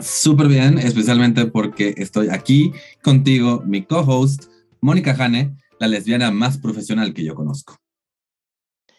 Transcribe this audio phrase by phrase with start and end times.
[0.00, 4.44] Súper bien, especialmente porque estoy aquí contigo, mi co-host,
[4.80, 7.78] Mónica Jane, la lesbiana más profesional que yo conozco.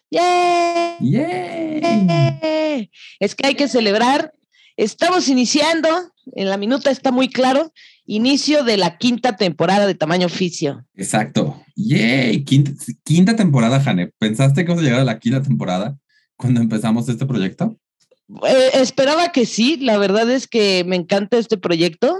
[0.09, 0.97] ¡Yay!
[1.01, 2.91] ¡Yay!
[3.19, 4.33] Es que hay que celebrar.
[4.77, 5.89] Estamos iniciando,
[6.33, 7.71] en la minuta está muy claro,
[8.05, 10.85] inicio de la quinta temporada de Tamaño Oficio.
[10.95, 11.61] Exacto.
[11.75, 12.43] ¡Yay!
[12.43, 14.11] Quinta, temporada, Jane.
[14.17, 15.97] ¿Pensaste que vamos a llegar a la quinta temporada
[16.35, 17.77] cuando empezamos este proyecto?
[18.47, 22.15] Eh, esperaba que sí, la verdad es que me encanta este proyecto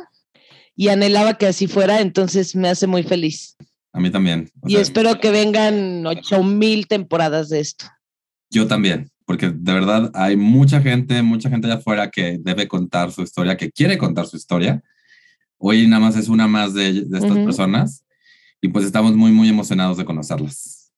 [0.75, 3.55] y anhelaba que así fuera, entonces me hace muy feliz.
[3.93, 4.51] A mí también.
[4.67, 7.85] y espero que vengan ocho mil temporadas de esto.
[8.49, 13.11] Yo también, porque de verdad hay mucha gente, mucha gente allá afuera que debe contar
[13.11, 14.83] su historia, que quiere contar su historia
[15.57, 18.05] Hoy nada más es una más de, estas personas
[18.61, 20.91] y pues estamos muy, muy emocionados de conocerlas.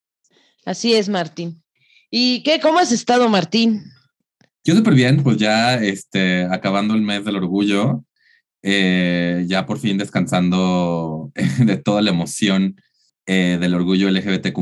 [0.65, 1.63] Así es, Martín.
[2.09, 2.59] ¿Y qué?
[2.59, 3.83] ¿Cómo has estado, Martín?
[4.67, 8.03] Yo súper bien, pues ya este, acabando el mes del orgullo,
[8.61, 11.31] eh, ya por fin descansando
[11.65, 12.75] de toda la emoción
[13.27, 14.59] eh, del orgullo LGBTQ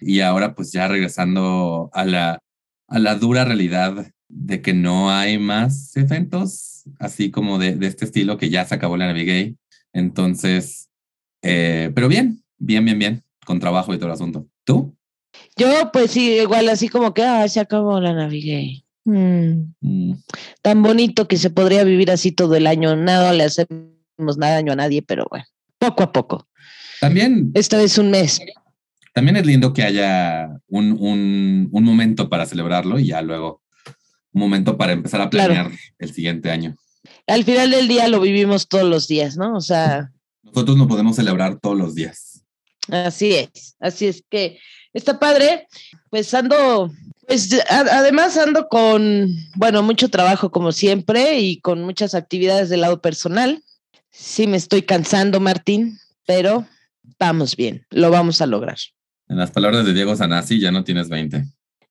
[0.00, 2.38] y ahora pues ya regresando a la,
[2.88, 8.38] a la dura realidad de que no hay más eventos así como de, este estilo
[8.38, 9.54] que ya se acabó la Navigay.
[9.92, 10.88] Entonces,
[11.42, 14.46] eh, pero bien, bien, bien, bien, con trabajo y todo el asunto.
[14.64, 14.96] ¿Tú?
[15.58, 18.86] Yo, pues sí, igual así como que ah, se acabó la Navigay.
[19.04, 19.72] Mm.
[19.80, 20.12] Mm.
[20.62, 22.96] Tan bonito que se podría vivir así todo el año.
[22.96, 25.44] Nada le hacemos nada daño a nadie, pero bueno,
[25.78, 26.46] poco a poco.
[27.00, 27.50] También.
[27.54, 28.40] Esta vez un mes.
[29.14, 33.62] También es lindo que haya un, un, un momento para celebrarlo y ya luego
[34.32, 36.76] un momento para empezar a planear el siguiente año.
[37.26, 39.56] Al final del día lo vivimos todos los días, ¿no?
[39.56, 40.12] O sea.
[40.42, 42.44] Nosotros no podemos celebrar todos los días.
[42.88, 44.58] Así es, así es que
[44.92, 45.66] está padre.
[46.10, 46.90] Pues ando,
[47.30, 53.00] pues además ando con, bueno, mucho trabajo como siempre y con muchas actividades del lado
[53.00, 53.62] personal.
[54.10, 56.66] Sí me estoy cansando, Martín, pero
[57.18, 58.78] vamos bien, lo vamos a lograr.
[59.28, 61.44] En las palabras de Diego Sanasi, ya no tienes 20.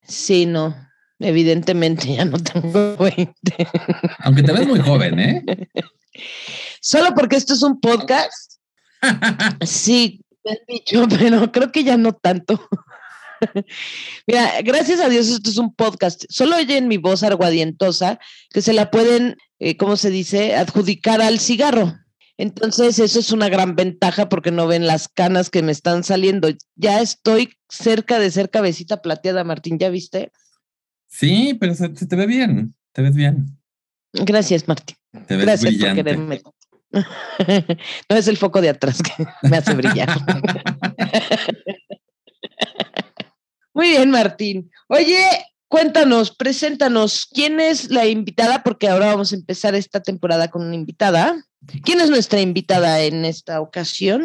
[0.05, 0.75] Sí, no,
[1.19, 3.33] Evidentemente ya no tengo 20.
[4.19, 5.45] Aunque te ves muy joven, ¿eh?
[6.81, 8.59] Solo porque esto es un podcast.
[9.66, 12.59] Sí, me han dicho, pero creo que ya no tanto.
[14.27, 16.25] Mira, gracias a Dios esto es un podcast.
[16.29, 18.19] Solo oyen mi voz arguadientosa
[18.50, 21.95] que se la pueden, eh, ¿cómo se dice?, adjudicar al cigarro.
[22.38, 26.47] Entonces, eso es una gran ventaja porque no ven las canas que me están saliendo.
[26.75, 30.31] Ya estoy cerca de ser cabecita plateada, Martín, ¿ya viste?
[31.07, 33.57] Sí, pero se, te ve bien, te ves bien.
[34.13, 34.95] Gracias, Martín.
[35.28, 36.41] Te ves Gracias por quererme.
[36.91, 40.09] no es el foco de atrás que me hace brillar.
[43.79, 44.69] Muy bien, Martín.
[44.90, 45.23] Oye,
[45.69, 48.62] cuéntanos, preséntanos, ¿quién es la invitada?
[48.62, 51.45] Porque ahora vamos a empezar esta temporada con una invitada.
[51.85, 54.22] ¿Quién es nuestra invitada en esta ocasión?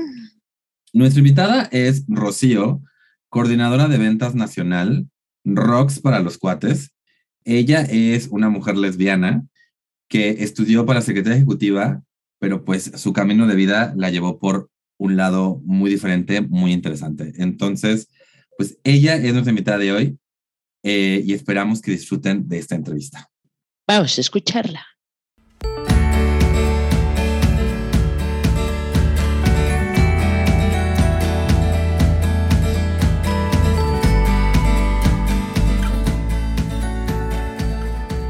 [0.93, 2.83] Nuestra invitada es Rocío,
[3.29, 5.07] coordinadora de ventas nacional
[5.45, 6.91] Rocks para los cuates.
[7.45, 9.47] Ella es una mujer lesbiana
[10.09, 12.03] que estudió para secretaria ejecutiva,
[12.41, 17.35] pero pues su camino de vida la llevó por un lado muy diferente, muy interesante.
[17.37, 18.09] Entonces,
[18.57, 20.19] pues ella es nuestra invitada de hoy
[20.83, 23.29] eh, y esperamos que disfruten de esta entrevista.
[23.87, 24.85] Vamos a escucharla.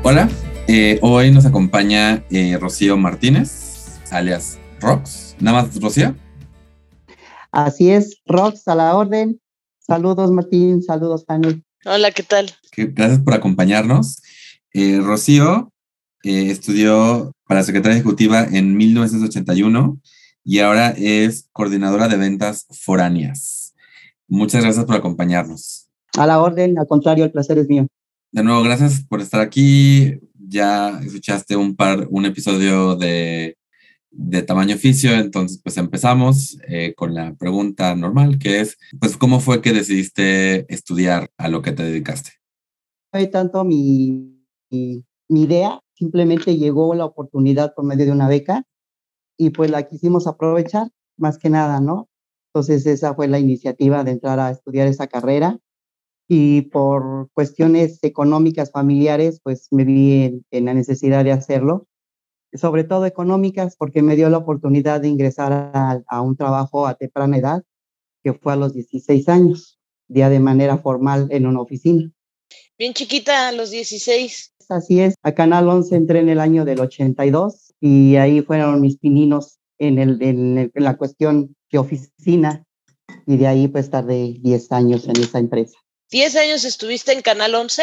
[0.06, 0.28] Hola,
[0.68, 5.34] eh, hoy nos acompaña eh, Rocío Martínez, alias Rox.
[5.40, 6.14] ¿Nada más Rocío?
[7.50, 9.40] Así es, Rox a la orden.
[9.86, 11.62] Saludos Martín, saludos Fanny.
[11.84, 12.50] Hola, ¿qué tal?
[12.74, 14.22] Gracias por acompañarnos.
[14.72, 15.70] Eh, Rocío
[16.22, 20.00] estudió para secretaria ejecutiva en 1981
[20.42, 23.74] y ahora es coordinadora de ventas foráneas.
[24.26, 25.90] Muchas gracias por acompañarnos.
[26.16, 27.86] A la orden, al contrario, el placer es mío.
[28.32, 30.18] De nuevo, gracias por estar aquí.
[30.48, 33.58] Ya escuchaste un par, un episodio de,
[34.16, 39.40] de tamaño oficio, entonces pues empezamos eh, con la pregunta normal, que es, pues, ¿cómo
[39.40, 42.30] fue que decidiste estudiar a lo que te dedicaste?
[43.10, 44.40] Fue tanto mi,
[44.70, 48.64] mi, idea simplemente llegó la oportunidad por medio de una beca
[49.36, 52.08] y pues la quisimos aprovechar más que nada, ¿no?
[52.52, 55.58] Entonces esa fue la iniciativa de entrar a estudiar esa carrera
[56.28, 61.86] y por cuestiones económicas familiares, pues me vi en, la necesidad de hacerlo,
[62.54, 66.94] sobre todo económicas, porque me dio la oportunidad de ingresar a, a un trabajo a
[66.94, 67.62] temprana edad,
[68.22, 69.78] que fue a los 16 años,
[70.08, 72.10] ya de manera formal en una oficina.
[72.78, 74.54] Bien chiquita, a los 16.
[74.68, 78.96] Así es, a Canal 11 entré en el año del 82 y ahí fueron mis
[78.96, 82.64] pininos en, el, en, la cuestión de oficina
[83.26, 85.76] y de ahí pues tardé 10 años en esa empresa.
[86.10, 87.82] ¿10 años estuviste en Canal 11?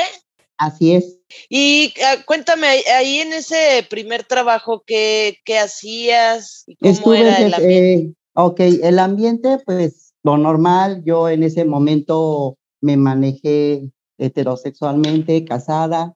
[0.62, 1.18] Así es.
[1.50, 6.66] Y uh, cuéntame, ahí en ese primer trabajo, ¿qué, qué hacías?
[6.80, 7.94] ¿Cómo Estuve era el ambiente?
[7.94, 16.14] Eh, ok, el ambiente, pues lo normal, yo en ese momento me manejé heterosexualmente, casada,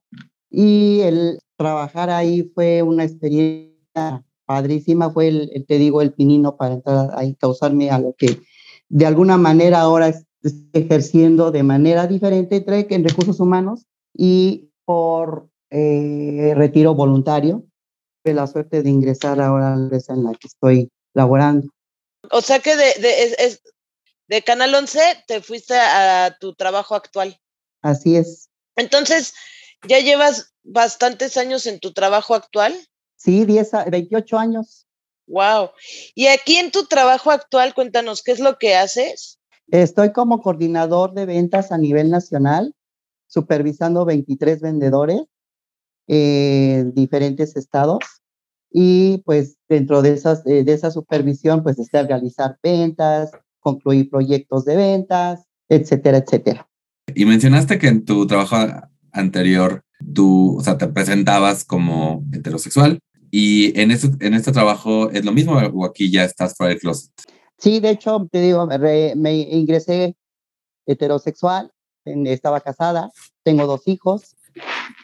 [0.52, 6.76] y el trabajar ahí fue una experiencia padrísima, fue, el, te digo, el pinino para
[6.76, 8.42] entrar ahí, causarme a lo que
[8.90, 14.72] de alguna manera ahora estoy ejerciendo de manera diferente entre que en recursos humanos y
[14.86, 17.66] por eh, retiro voluntario.
[18.24, 21.68] Tuve la suerte de ingresar ahora a la empresa en la que estoy laborando.
[22.32, 23.62] O sea que de, de, es,
[24.28, 27.40] de Canal 11 te fuiste a tu trabajo actual.
[27.82, 28.50] Así es.
[28.76, 29.34] Entonces,
[29.88, 32.74] ¿ya llevas bastantes años en tu trabajo actual?
[33.16, 34.88] Sí, 10, 28 años.
[35.28, 35.72] Wow.
[36.14, 39.40] Y aquí en tu trabajo actual, cuéntanos, ¿qué es lo que haces?
[39.70, 42.76] Estoy como coordinador de ventas a nivel nacional,
[43.36, 45.24] supervisando 23 vendedores
[46.08, 48.00] en diferentes estados.
[48.72, 54.78] Y pues dentro de, esas, de esa supervisión, pues está realizar ventas, concluir proyectos de
[54.78, 56.68] ventas, etcétera, etcétera.
[57.14, 58.56] Y mencionaste que en tu trabajo
[59.12, 59.84] anterior
[60.14, 63.00] tú, o sea, te presentabas como heterosexual
[63.32, 66.80] y en este, en este trabajo es lo mismo o aquí ya estás fuera del
[66.80, 67.12] closet.
[67.58, 70.16] Sí, de hecho, te digo, me, me ingresé
[70.86, 71.72] heterosexual,
[72.06, 73.12] estaba casada,
[73.44, 74.36] tengo dos hijos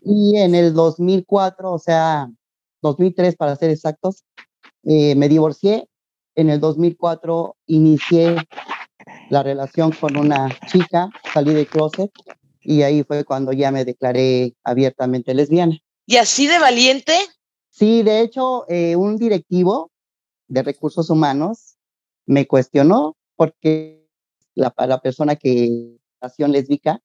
[0.01, 2.29] y en el 2004, o sea,
[2.81, 4.23] 2003 para ser exactos,
[4.83, 5.87] eh, me divorcié.
[6.35, 8.37] En el 2004 inicié
[9.29, 12.11] la relación con una chica, salí de closet
[12.61, 15.77] y ahí fue cuando ya me declaré abiertamente lesbiana.
[16.05, 17.13] ¿Y así de valiente?
[17.69, 19.91] Sí, de hecho, eh, un directivo
[20.47, 21.75] de recursos humanos
[22.25, 24.07] me cuestionó porque
[24.55, 27.01] la, la persona que nació lésbica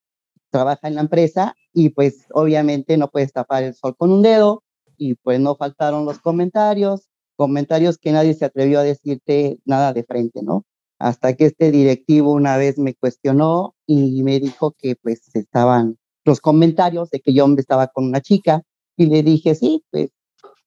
[0.49, 4.63] trabaja en la empresa y pues obviamente no puedes tapar el sol con un dedo
[4.97, 10.03] y pues no faltaron los comentarios, comentarios que nadie se atrevió a decirte nada de
[10.03, 10.65] frente, ¿no?
[10.99, 16.41] hasta que este directivo una vez me cuestionó y me dijo que pues estaban los
[16.41, 18.63] comentarios de que yo estaba con una chica
[18.97, 20.09] y le dije, sí, pues,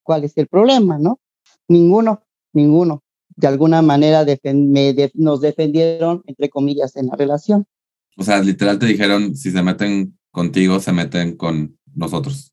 [0.03, 1.19] ¿cuál es el problema, no?
[1.67, 3.03] Ninguno, ninguno.
[3.35, 4.25] De alguna manera
[5.13, 7.65] nos defendieron, entre comillas, en la relación.
[8.17, 12.51] O sea, literal te dijeron, si se meten contigo, se meten con nosotros.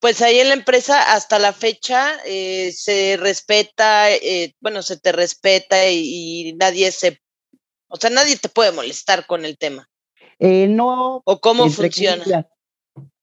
[0.00, 5.12] Pues ahí en la empresa hasta la fecha eh, se respeta, eh, bueno, se te
[5.12, 7.20] respeta y, nadie se,
[7.88, 9.88] o sea, nadie te puede molestar con el tema.
[10.38, 11.22] Eh, no.
[11.24, 12.46] ¿O cómo funciona?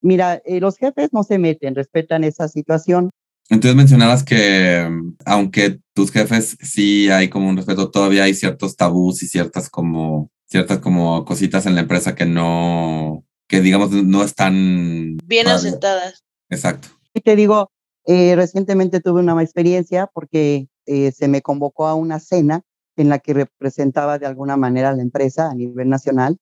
[0.01, 3.09] Mira, los jefes no se meten, respetan esa situación.
[3.49, 4.87] Entonces mencionabas que
[5.25, 10.31] aunque tus jefes sí hay como un respeto, todavía hay ciertos tabús y ciertas como
[10.51, 16.25] ciertas como cositas en la empresa que no, que digamos no están bien asentadas.
[16.49, 16.89] Exacto.
[17.13, 17.71] Y te digo,
[18.05, 22.63] eh, recientemente tuve una experiencia porque eh, se me convocó a una cena
[22.97, 26.37] en la que representaba de alguna manera la empresa a nivel nacional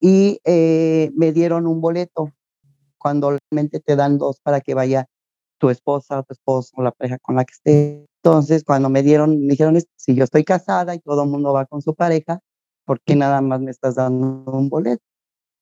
[0.00, 2.32] y eh, me dieron un boleto
[2.96, 5.06] cuando realmente te dan dos para que vaya
[5.58, 8.06] tu esposa, tu esposo o la pareja con la que esté.
[8.22, 11.66] Entonces, cuando me dieron, me dijeron, si yo estoy casada y todo el mundo va
[11.66, 12.40] con su pareja,
[12.88, 15.04] ¿por qué nada más me estás dando un boleto?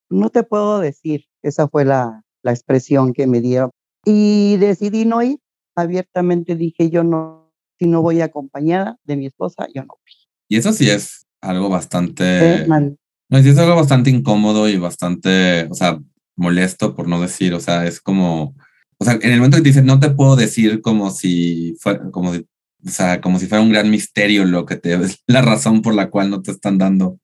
[0.08, 3.70] No te puedo decir, esa fue la, la expresión que me dieron,
[4.04, 5.38] y decidí no ir.
[5.74, 10.12] Abiertamente dije, yo no, si no voy acompañada de mi esposa, yo no voy.
[10.48, 12.62] Y eso sí es algo bastante...
[12.62, 15.98] Eh, no, sí es algo bastante incómodo y bastante, o sea,
[16.36, 18.54] molesto por no decir, o sea, es como,
[18.98, 22.08] o sea, en el momento que te dicen, no te puedo decir como si fuera,
[22.12, 22.32] como
[22.86, 26.10] o sea, como si fuera un gran misterio lo que te, la razón por la
[26.10, 27.18] cual no te están dando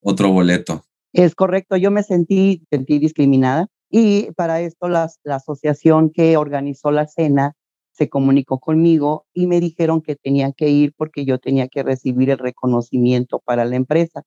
[0.00, 0.84] otro boleto.
[1.12, 6.90] Es correcto, yo me sentí, sentí discriminada y para esto la, la asociación que organizó
[6.90, 7.54] la cena
[7.92, 12.30] se comunicó conmigo y me dijeron que tenía que ir porque yo tenía que recibir
[12.30, 14.24] el reconocimiento para la empresa.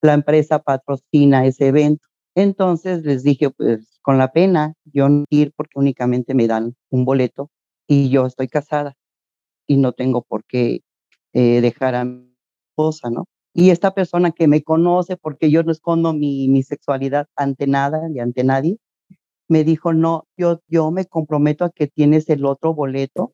[0.00, 2.06] La empresa patrocina ese evento.
[2.34, 7.04] Entonces les dije, pues con la pena, yo no ir porque únicamente me dan un
[7.04, 7.50] boleto
[7.86, 8.96] y yo estoy casada
[9.70, 10.80] y no tengo por qué
[11.32, 12.34] eh, dejar a mi
[12.70, 13.26] esposa, ¿no?
[13.54, 18.00] Y esta persona que me conoce, porque yo no escondo mi, mi sexualidad ante nada
[18.12, 18.78] y ante nadie,
[19.48, 23.32] me dijo, no, yo, yo me comprometo a que tienes el otro boleto,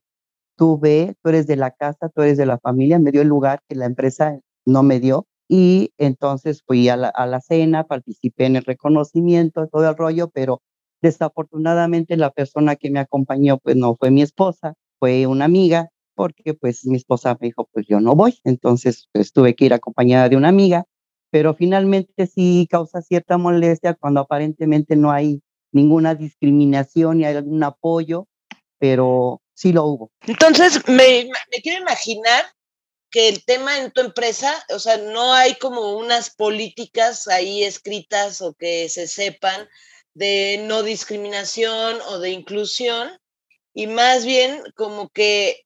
[0.59, 3.29] tú ve, tú eres de la casa, tú eres de la familia, me dio el
[3.29, 5.27] lugar que la empresa no me dio.
[5.49, 10.29] Y entonces fui a la, a la cena, participé en el reconocimiento, todo el rollo,
[10.29, 10.61] pero
[11.01, 16.55] desafortunadamente la persona que me acompañó pues no fue mi esposa, fue una amiga, porque
[16.55, 18.41] pues mi esposa me dijo, pues yo no voy.
[18.43, 20.85] Entonces pues tuve que ir acompañada de una amiga,
[21.31, 28.27] pero finalmente sí causa cierta molestia cuando aparentemente no hay ninguna discriminación ni algún apoyo,
[28.79, 30.11] pero sí lo hubo.
[30.27, 32.45] Entonces, me, me quiero imaginar
[33.11, 38.43] que el tema en tu empresa, o sea, no hay como unas políticas ahí escritas
[38.43, 39.69] o que se sepan
[40.15, 43.11] de no discriminación o de inclusión,
[43.75, 45.66] y más bien como que,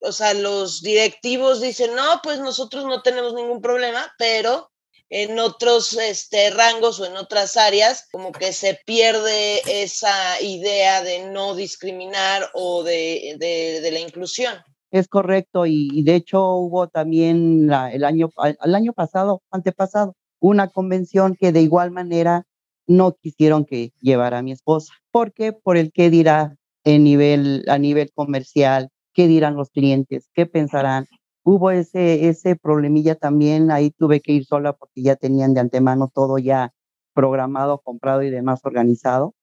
[0.00, 4.70] o sea, los directivos dicen, no, pues nosotros no tenemos ningún problema, pero
[5.10, 11.26] en otros este, rangos o en otras áreas, como que se pierde esa idea de
[11.26, 14.54] no discriminar o de, de, la inclusión.
[14.92, 18.30] Es correcto, y, de hecho hubo también el, año,
[18.64, 22.46] el año pasado, antepasado, una convención que de igual manera
[22.86, 24.94] no quisieron que llevara a mi esposa.
[25.10, 25.52] ¿Por qué?
[25.52, 31.06] Por el qué dirá en nivel, a nivel comercial, qué dirán los clientes, qué pensarán
[31.42, 36.10] hubo ese, ese problemilla también, ahí tuve que ir sola porque ya tenían de antemano
[36.12, 36.72] todo ya
[37.14, 39.34] programado, comprado y demás organizado,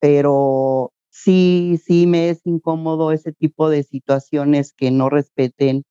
[0.00, 5.84] pero sí, sí me es incómodo ese tipo de situaciones que no respeten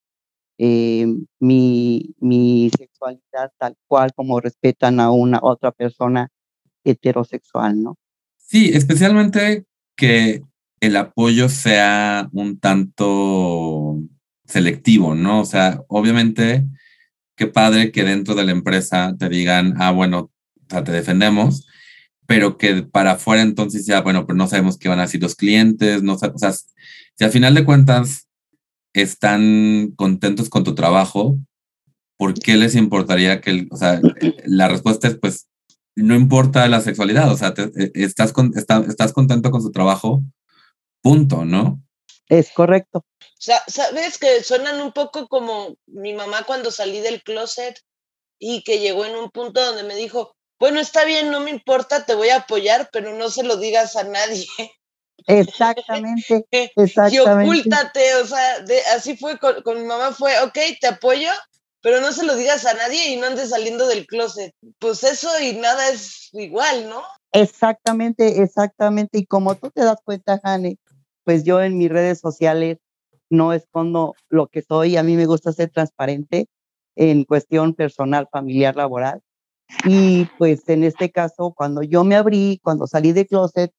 [0.58, 1.06] eh,
[1.40, 6.28] mi, mi sexualidad tal cual como respetan a una otra persona
[6.84, 7.96] heterosexual, ¿no?
[8.36, 9.64] Sí, especialmente
[9.96, 10.42] que
[10.86, 13.98] el apoyo sea un tanto
[14.46, 15.40] selectivo, ¿no?
[15.40, 16.66] O sea, obviamente,
[17.36, 21.66] qué padre que dentro de la empresa te digan, ah, bueno, o sea, te defendemos,
[22.26, 25.34] pero que para afuera entonces ya, bueno, pero no sabemos qué van a decir los
[25.34, 28.28] clientes, no o sea, si al final de cuentas
[28.92, 31.38] están contentos con tu trabajo,
[32.16, 34.00] ¿por qué les importaría que, o sea,
[34.44, 35.48] la respuesta es, pues,
[35.96, 40.22] no importa la sexualidad, o sea, eh, estás, con, estás contento con su trabajo,
[41.04, 41.82] punto, ¿no?
[42.28, 43.04] Es correcto.
[43.38, 47.78] Sabes que suenan un poco como mi mamá cuando salí del closet
[48.38, 52.06] y que llegó en un punto donde me dijo, bueno, está bien, no me importa,
[52.06, 54.46] te voy a apoyar, pero no se lo digas a nadie.
[55.26, 56.46] Exactamente.
[56.76, 57.16] exactamente.
[57.16, 58.64] Y ocúltate, o sea,
[58.96, 61.30] así fue con, con, mi mamá, fue, ok, te apoyo,
[61.82, 64.54] pero no se lo digas a nadie y no andes saliendo del closet.
[64.78, 67.02] Pues eso y nada es igual, ¿no?
[67.32, 69.18] Exactamente, exactamente.
[69.18, 70.78] Y como tú te das cuenta, Jane,
[71.24, 72.78] pues yo en mis redes sociales
[73.30, 76.48] no escondo lo que soy, a mí me gusta ser transparente
[76.96, 79.22] en cuestión personal, familiar, laboral.
[79.86, 83.72] Y pues en este caso, cuando yo me abrí, cuando salí de closet,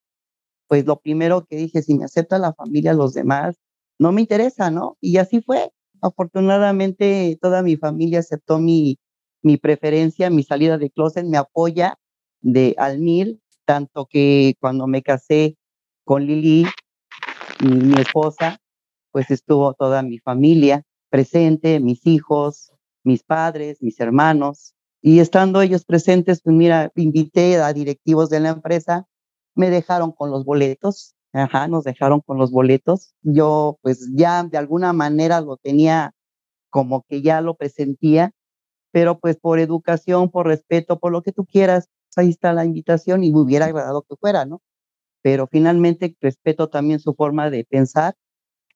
[0.67, 3.55] pues lo primero que dije, si me acepta la familia, los demás,
[3.99, 4.97] no me interesa, ¿no?
[4.99, 5.71] Y así fue.
[6.01, 8.97] Afortunadamente, toda mi familia aceptó mi,
[9.41, 11.97] mi preferencia, mi salida de closet, me apoya
[12.41, 15.55] de al mil, tanto que cuando me casé
[16.03, 16.65] con Lili,
[17.61, 18.57] mi esposa,
[19.11, 22.71] pues estuvo toda mi familia presente, mis hijos,
[23.03, 24.73] mis padres, mis hermanos.
[25.01, 29.07] Y estando ellos presentes, pues mira, invité a directivos de la empresa,
[29.55, 33.13] me dejaron con los boletos, ajá, nos dejaron con los boletos.
[33.21, 36.13] Yo pues ya de alguna manera lo tenía
[36.69, 38.31] como que ya lo presentía,
[38.91, 42.65] pero pues por educación, por respeto, por lo que tú quieras, pues, ahí está la
[42.65, 44.61] invitación y me hubiera agradado que fuera, ¿no?
[45.25, 48.13] Pero finalmente respeto también su forma de pensar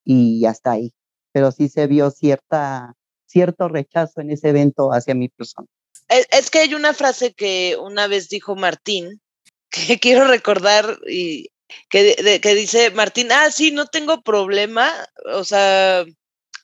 [0.04, 0.96] y hasta ahí.
[1.32, 2.96] Pero sí se vio cierta,
[3.28, 5.68] cierto rechazo en ese evento hacia mi persona.
[6.08, 9.22] Es, que hay una frase que una vez dijo Martín,
[9.70, 11.52] que quiero recordar y
[11.88, 14.90] que, que dice Martín, ah, sí, no tengo problema,
[15.32, 16.04] o sea,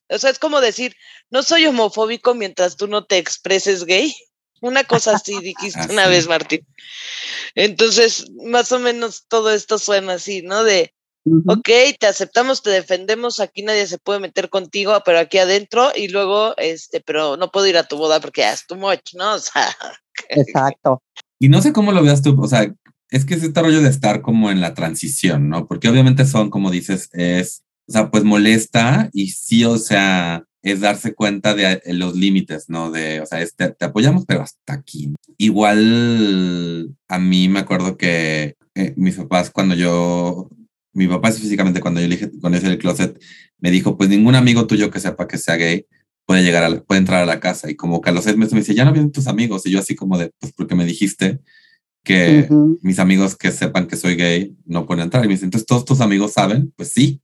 [0.10, 0.96] o sea, es como decir,
[1.30, 4.16] no soy homofóbico mientras tú no te expreses gay.
[4.62, 6.66] Una cosa así dijiste una vez, Martín.
[7.56, 10.64] Entonces, más o menos todo esto suena así, ¿no?
[10.64, 10.94] De,
[11.26, 11.70] ok,
[12.00, 16.56] te aceptamos, te defendemos, aquí nadie se puede meter contigo, pero aquí adentro, y luego,
[16.58, 19.36] este, pero no puedo ir a tu boda porque es too much, ¿no?
[19.36, 19.76] O sea.
[20.30, 21.02] Exacto.
[21.40, 22.74] Y no sé cómo lo veas tú, o sea,
[23.10, 25.68] es que es este rollo de estar como en la transición, ¿no?
[25.68, 30.82] Porque obviamente son, como dices, es, o sea, pues molesta y sí, o sea, es
[30.82, 32.92] darse cuenta de eh, los límites, ¿no?
[32.92, 35.14] De, o sea, te, te, apoyamos, pero hasta aquí.
[35.38, 40.50] Igual a mí me acuerdo que eh, mis papás cuando yo
[40.94, 43.22] mi papá específicamente cuando yo dije con ese el closet,
[43.60, 45.86] me dijo, pues ningún amigo tuyo que sepa que sea gay
[46.26, 47.70] puede llegar a puede entrar a la casa.
[47.70, 49.66] Y como que a los seis meses me dice, ya no vienen tus amigos.
[49.66, 51.42] Y yo así como de, pues porque me dijiste
[52.04, 52.48] que
[52.82, 55.24] mis amigos que sepan que soy gay no pueden entrar.
[55.26, 57.22] Y me dice, entonces todos tus amigos saben, pues sí,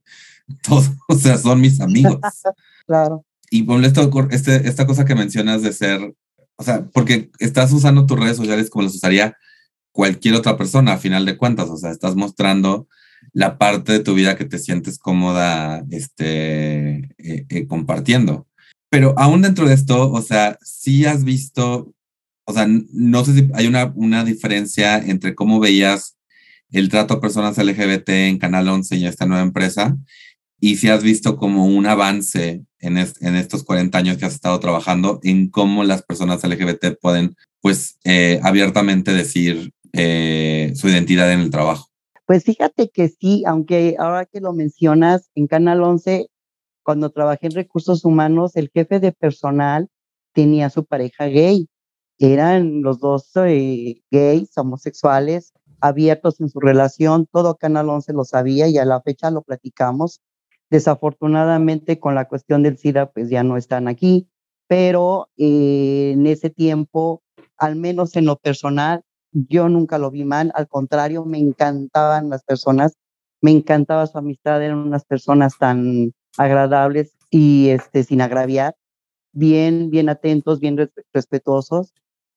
[0.62, 2.18] todos, o sea, son mis amigos.
[2.86, 3.24] claro.
[3.52, 6.14] Y ponle esto, este, esta cosa que mencionas de ser,
[6.56, 9.36] o sea, porque estás usando tus redes sociales como las usaría
[9.90, 12.88] cualquier otra persona, a final de cuentas, o sea, estás mostrando
[13.34, 18.46] la parte de tu vida que te sientes cómoda este, eh, eh, compartiendo.
[18.88, 21.92] Pero aún dentro de esto, o sea, sí has visto,
[22.44, 26.16] o sea, no sé si hay una, una diferencia entre cómo veías
[26.70, 29.94] el trato a personas LGBT en Canal 11 y esta nueva empresa,
[30.58, 35.20] y si has visto como un avance en, estos 40 años que has estado trabajando
[35.22, 41.88] en cómo las personas LGBT pueden, pues, eh, abiertamente decir su identidad en el trabajo.
[42.26, 46.28] Pues fíjate que sí, aunque ahora que lo mencionas, en Canal 11,
[46.82, 49.88] cuando trabajé en recursos humanos, el jefe de personal
[50.32, 51.68] tenía su pareja gay.
[52.18, 57.26] Eran los dos eh, gays, homosexuales, abiertos en su relación.
[57.30, 60.20] Todo Canal 11 lo sabía y a la fecha lo platicamos.
[60.72, 64.26] Desafortunadamente, con la cuestión del SIDA, pues ya no están aquí.
[64.68, 67.22] Pero eh, en ese tiempo,
[67.58, 69.02] al menos en lo personal,
[69.32, 72.94] yo nunca lo vi mal, al contrario, me encantaban las personas,
[73.42, 78.74] me encantaba su amistad, eran unas personas tan agradables y este, sin agraviar,
[79.34, 81.92] bien, bien atentos, bien respetuosos,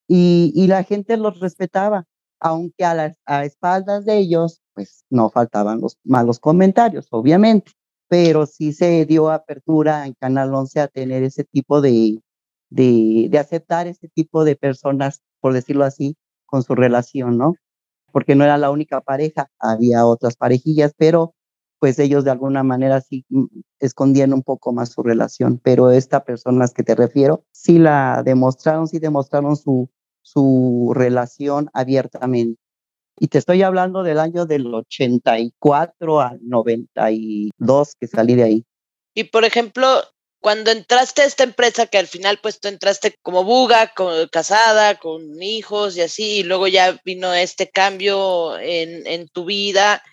[0.09, 2.05] y, y, la gente los respetaba,
[2.41, 7.71] aunque a, las, a espaldas de ellos, pues no faltaban los malos comentarios, obviamente,
[8.07, 12.19] pero sí se dio apertura en Canal 11 a tener ese tipo de,
[12.69, 17.55] de, de aceptar ese tipo de personas, por decirlo así, con su relación, ¿no?
[18.11, 21.35] Porque no era la única pareja, había otras parejillas, pero
[21.79, 23.45] pues ellos de alguna manera sí mm,
[23.79, 27.77] escondían un poco más su relación, pero esta persona a las que te refiero sí
[27.79, 29.89] la demostraron, sí demostraron su,
[30.21, 32.59] su relación abiertamente.
[33.17, 38.65] Y te estoy hablando del año del 84 al 92 que salí de ahí.
[39.13, 40.03] Y por ejemplo,
[40.41, 43.93] cuando entraste a esta empresa, que al final pues tú entraste como buga,
[44.31, 50.03] casada, con hijos y así, y luego ya vino este cambio en, en tu vida,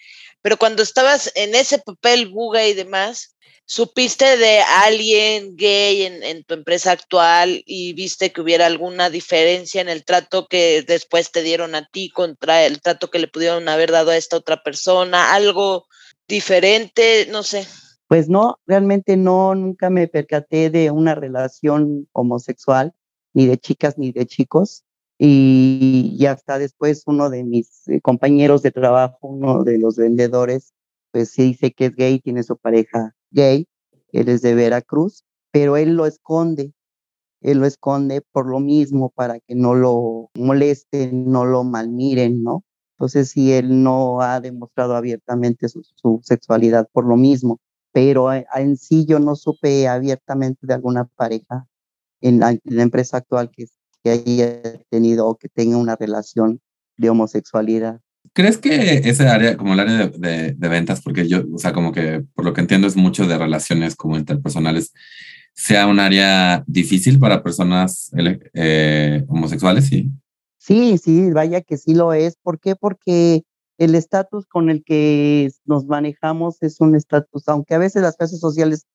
[0.41, 6.45] pero cuando estabas en ese papel buga y demás, ¿supiste de alguien gay en, en,
[6.45, 11.43] tu empresa actual y viste que hubiera alguna diferencia en el trato que después te
[11.43, 15.35] dieron a ti contra el trato que le pudieron haber dado a esta otra persona?
[15.35, 15.87] ¿Algo
[16.29, 17.27] diferente?
[17.31, 17.67] No sé.
[18.13, 22.93] Pues no, realmente no, nunca me percaté de una relación homosexual,
[23.33, 24.85] ni de chicas ni de chicos.
[25.19, 30.75] Y, hasta después uno de mis eh, compañeros de trabajo, uno de los vendedores,
[31.11, 33.67] pues sí dice que es gay, tiene su pareja gay,
[34.13, 36.73] él es de Veracruz, pero él lo esconde,
[37.41, 42.65] él lo esconde por lo mismo, para que no lo molesten, no lo malmiren, ¿no?
[42.93, 47.59] Entonces, si él no ha demostrado abiertamente su sexualidad por lo mismo
[47.93, 51.67] pero en sí yo no supe abiertamente de alguna pareja
[52.21, 53.67] en la, empresa actual que,
[54.03, 56.61] que, haya tenido o que tenga una relación
[56.97, 58.01] de homosexualidad.
[58.35, 61.93] ¿Crees que ese área, como el área de, de, ventas, porque yo, o sea, como
[61.93, 64.93] que por lo que entiendo es mucho de relaciones como interpersonales,
[65.55, 68.11] sea un área difícil para personas
[68.55, 70.11] eh, homosexuales, sí?
[70.57, 72.37] Sí, sí, vaya que sí lo es.
[72.43, 72.75] ¿Por qué?
[72.75, 73.43] Porque
[73.77, 78.41] el estatus con el que nos manejamos es un estatus, aunque a veces las clases
[78.41, 78.87] sociales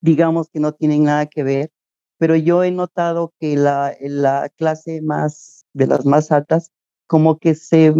[0.00, 1.70] digamos que no tienen nada que ver,
[2.18, 6.70] pero yo he notado que la, la clase más de las más altas
[7.06, 7.92] como que se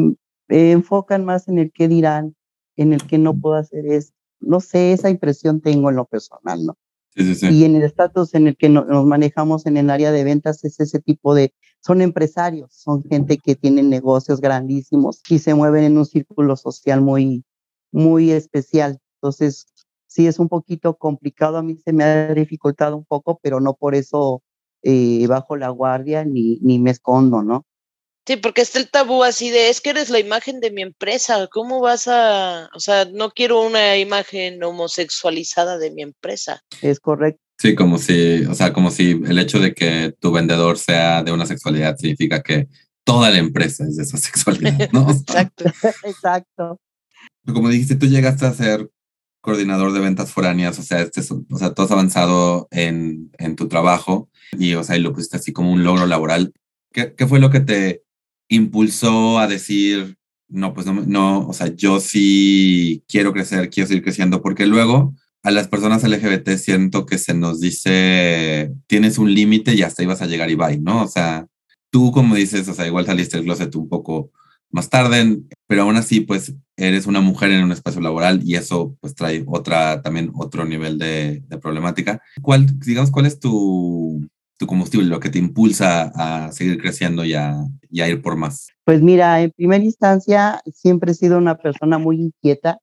[0.48, 2.36] enfocan más en el que dirán,
[2.76, 4.14] en el que no puedo hacer esto.
[4.40, 6.76] No sé, esa impresión tengo en lo personal, ¿no?
[7.16, 10.78] Y en el estatus en el que nos manejamos en el área de ventas es
[10.80, 15.96] ese tipo de, son empresarios, son gente que tienen negocios grandísimos y se mueven en
[15.96, 17.42] un círculo social muy,
[17.90, 18.98] muy especial.
[19.14, 19.66] Entonces,
[20.06, 23.72] sí es un poquito complicado, a mí se me ha dificultado un poco, pero no
[23.72, 24.42] por eso
[24.82, 27.64] eh, bajo la guardia ni, ni me escondo, ¿no?
[28.26, 31.46] Sí, porque está el tabú así de, es que eres la imagen de mi empresa,
[31.46, 36.60] ¿cómo vas a, o sea, no quiero una imagen homosexualizada de mi empresa?
[36.82, 37.40] Es correcto.
[37.58, 41.30] Sí, como si, o sea, como si el hecho de que tu vendedor sea de
[41.30, 42.68] una sexualidad significa que
[43.04, 45.08] toda la empresa es de esa sexualidad, ¿no?
[45.08, 45.64] exacto,
[46.02, 46.80] exacto.
[47.46, 48.90] Como dijiste, tú llegaste a ser
[49.40, 53.68] coordinador de ventas foráneas, o sea, este, o sea, tú has avanzado en, en tu
[53.68, 56.52] trabajo y, o sea, y lo pusiste así como un logro laboral.
[56.92, 58.05] ¿Qué, qué fue lo que te
[58.48, 60.16] impulsó a decir,
[60.48, 65.14] no, pues no, no, o sea, yo sí quiero crecer, quiero seguir creciendo, porque luego
[65.42, 70.22] a las personas LGBT siento que se nos dice, tienes un límite y hasta ibas
[70.22, 71.04] a llegar y bye, ¿no?
[71.04, 71.46] O sea,
[71.90, 74.30] tú como dices, o sea, igual saliste del closet un poco
[74.70, 78.96] más tarde, pero aún así, pues eres una mujer en un espacio laboral y eso
[79.00, 82.20] pues trae otra, también otro nivel de, de problemática.
[82.42, 84.26] ¿Cuál, digamos, cuál es tu,
[84.58, 87.56] tu combustible, lo que te impulsa a seguir creciendo y a,
[87.90, 88.68] y a ir por más?
[88.84, 92.78] Pues mira, en primera instancia, siempre he sido una persona muy inquieta,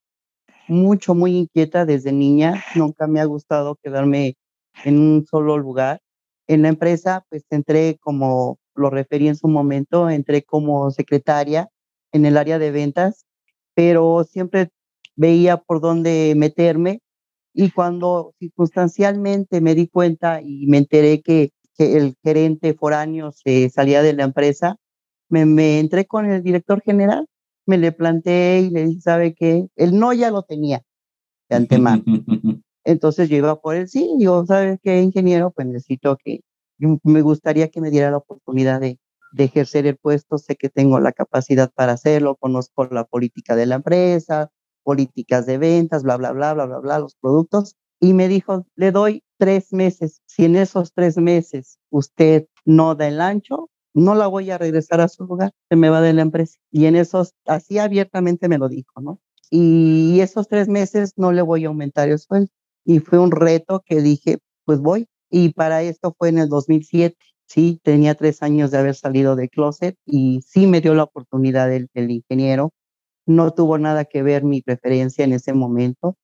[0.68, 2.64] mucho, muy inquieta desde niña.
[2.76, 4.36] Nunca me ha gustado quedarme
[4.84, 6.02] en un solo lugar.
[6.48, 11.70] En la empresa, pues entré como lo referí en su momento, entré como secretaria
[12.12, 13.26] en el área de ventas,
[13.76, 14.70] pero siempre
[15.16, 17.02] veía por dónde meterme
[17.54, 23.70] y cuando circunstancialmente me di cuenta y me enteré que, que el gerente foráneo se
[23.70, 24.78] salía de la empresa,
[25.30, 27.28] me, me entré con el director general,
[27.66, 29.68] me le planteé y le dije, ¿sabe qué?
[29.76, 30.82] El no ya lo tenía
[31.50, 32.04] de antemano.
[32.86, 35.52] Entonces yo iba por el sí, yo, ¿sabe qué, ingeniero?
[35.52, 36.42] Pues necesito que,
[36.78, 39.00] me gustaría que me diera la oportunidad de,
[39.32, 43.66] de ejercer el puesto, sé que tengo la capacidad para hacerlo, conozco la política de
[43.66, 44.52] la empresa,
[44.84, 47.76] políticas de ventas, bla, bla, bla, bla, bla, bla, los productos.
[48.04, 50.22] Y me dijo, le doy tres meses.
[50.26, 55.00] Si en esos tres meses usted no da el ancho, no la voy a regresar
[55.00, 56.60] a su lugar, se me va de la empresa.
[56.70, 59.22] Y en esos, así abiertamente me lo dijo, ¿no?
[59.50, 62.52] Y esos tres meses no le voy a aumentar el sueldo.
[62.84, 65.08] Y fue un reto que dije, pues voy.
[65.30, 69.48] Y para esto fue en el 2007 sí, tenía tres años de haber salido de
[69.48, 72.74] closet y sí me dio la oportunidad el, el ingeniero.
[73.26, 76.18] No tuvo nada que ver mi preferencia en ese momento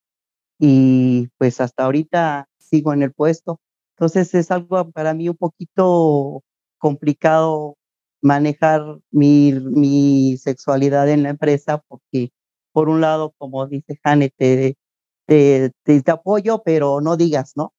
[0.60, 3.60] y pues hasta ahorita sigo en el puesto.
[3.96, 6.44] Entonces es algo para mí un poquito
[6.78, 7.78] complicado
[8.22, 12.32] manejar mi, mi sexualidad en la empresa porque
[12.72, 14.78] por un lado, como dice Jane, te,
[15.26, 17.74] te, te apoyo, pero no digas, ¿no?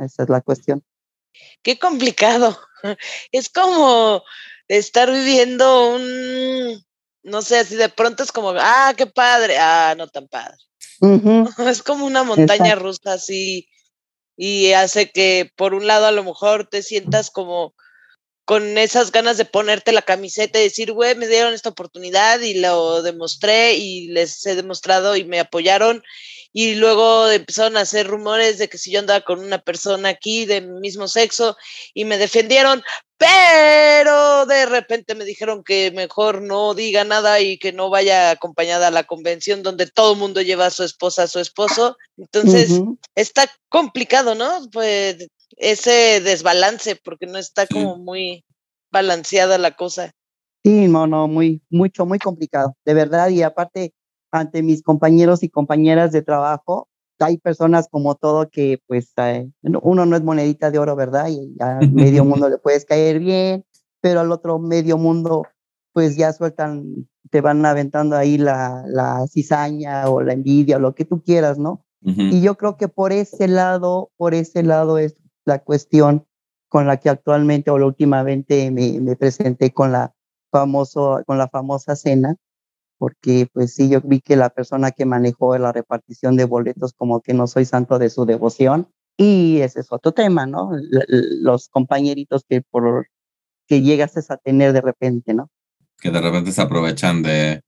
[0.00, 0.84] Esa es la cuestión.
[1.62, 2.56] Qué complicado.
[3.32, 4.22] Es como
[4.68, 6.84] estar viviendo un,
[7.22, 10.58] no sé, así de pronto es como, ah, qué padre, ah, no tan padre.
[11.68, 13.68] Es como una montaña rusa así
[14.36, 17.74] y hace que por un lado a lo mejor te sientas como
[18.44, 22.54] con esas ganas de ponerte la camiseta y decir, güey, me dieron esta oportunidad y
[22.54, 26.02] lo demostré y les he demostrado y me apoyaron
[26.56, 30.46] y luego empezaron a hacer rumores de que si yo andaba con una persona aquí
[30.46, 31.56] de mismo sexo
[31.92, 32.80] y me defendieron,
[33.18, 38.86] pero de repente me dijeron que mejor no diga nada y que no vaya acompañada
[38.86, 41.96] a la convención donde todo el mundo lleva a su esposa, a su esposo.
[42.16, 42.80] Entonces,
[43.16, 44.68] está complicado, ¿no?
[44.72, 48.44] Pues ese desbalance, porque no está como muy
[48.92, 50.12] balanceada la cosa.
[50.62, 53.28] Sí, no, no, muy, mucho, muy complicado, de verdad.
[53.30, 53.92] Y aparte,
[54.34, 56.88] ante mis compañeros y compañeras de trabajo.
[57.20, 61.28] Hay personas como todo que pues eh, uno no es monedita de oro, ¿verdad?
[61.28, 63.64] Y a medio mundo le puedes caer bien,
[64.00, 65.44] pero al otro medio mundo
[65.92, 70.96] pues ya sueltan, te van aventando ahí la, la cizaña o la envidia o lo
[70.96, 71.84] que tú quieras, ¿no?
[72.06, 75.16] Y yo creo que por ese lado, por ese lado es
[75.46, 76.26] la cuestión
[76.68, 80.12] con la que actualmente o últimamente me, me presenté con la
[80.50, 82.36] famoso, con la famosa cena,
[83.04, 87.20] porque pues sí, yo vi que la persona que manejó la repartición de boletos como
[87.20, 88.88] que no soy santo de su devoción
[89.18, 90.70] y ese es otro tema, ¿no?
[91.10, 93.08] los compañeritos que por
[93.68, 95.50] que llegas a tener de repente, ¿no?
[96.00, 97.60] Que de repente se aprovechan de...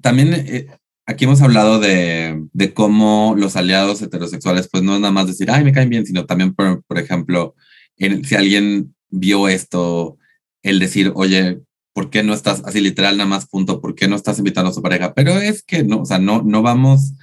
[0.00, 0.66] También eh,
[1.06, 5.52] aquí hemos hablado de, de, cómo los aliados heterosexuales, pues no es nada más decir,
[5.52, 7.54] ay, me caen bien, sino también, por, por ejemplo,
[7.96, 10.18] en, si alguien vio esto,
[10.64, 11.60] el decir, oye,
[11.92, 13.80] ¿por qué no estás así literal nada más punto?
[13.80, 15.14] ¿Por qué no estás invitando a su pareja?
[15.14, 17.14] Pero es que no, o sea, no, no vamos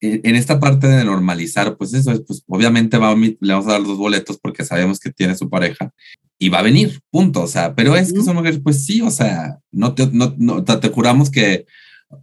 [0.00, 3.72] eh, en esta parte de normalizar, pues eso es, pues obviamente va, le vamos a
[3.72, 5.92] dar los boletos porque sabemos que tiene su pareja
[6.38, 9.10] y va a venir, punto, o sea, pero es que son mujeres, pues sí, o
[9.10, 11.64] sea, no te, no, no, te juramos que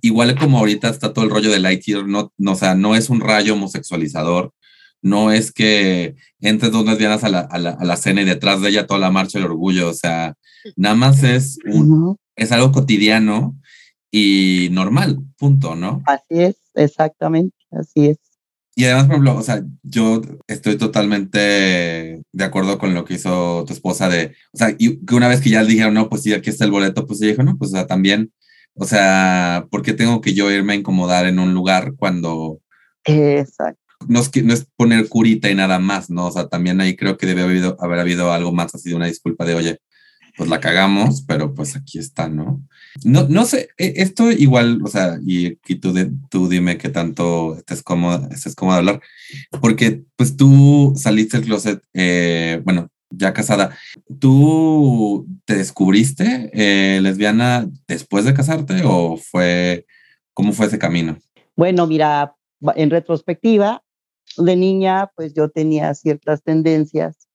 [0.01, 3.09] igual como ahorita está todo el rollo de Lightyear, no, no, o sea, no es
[3.09, 4.53] un rayo homosexualizador,
[5.03, 8.61] no es que entres dos lesbianas a la, a la, a la cena y detrás
[8.61, 10.33] de ella toda la marcha del orgullo, o sea,
[10.75, 11.57] Nada más es,
[12.35, 13.59] es algo cotidiano
[14.11, 16.01] y normal, punto, ¿no?
[16.05, 18.17] Así es, exactamente, así es.
[18.75, 23.65] Y además, por ejemplo, o sea, yo estoy totalmente de acuerdo con lo que hizo
[23.67, 26.33] tu esposa de, o sea, y que una vez que ya dijeron, no, pues sí,
[26.33, 28.33] aquí está el boleto, pues ella dijo, no, pues o sea, también,
[28.73, 32.59] o sea, ¿por qué tengo que yo irme a incomodar en un lugar cuando...
[33.05, 33.82] Exacto.
[34.07, 36.27] No no es poner curita y nada más, ¿no?
[36.27, 38.95] O sea, también ahí creo que debe haber habido, haber habido algo más así de
[38.95, 39.79] una disculpa de, oye,
[40.35, 42.63] pues la cagamos, pero pues aquí está, ¿no?
[43.03, 45.93] No, no sé, e, esto igual, o sea, y aquí tú,
[46.29, 49.01] tú dime qué tanto estés cómodo, estés cómodo de hablar,
[49.61, 53.77] porque pues tú saliste del closet, eh, bueno, ya casada,
[54.19, 59.85] ¿tú te descubriste eh, lesbiana después de casarte o fue,
[60.33, 61.17] cómo fue ese camino?
[61.55, 62.35] Bueno, mira,
[62.75, 63.83] en retrospectiva,
[64.37, 67.27] de niña, pues yo tenía ciertas tendencias.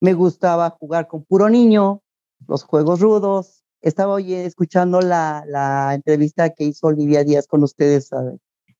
[0.00, 2.02] Me gustaba jugar con puro niño,
[2.46, 3.64] los juegos rudos.
[3.80, 8.10] Estaba hoy escuchando la, la entrevista que hizo Olivia Díaz con ustedes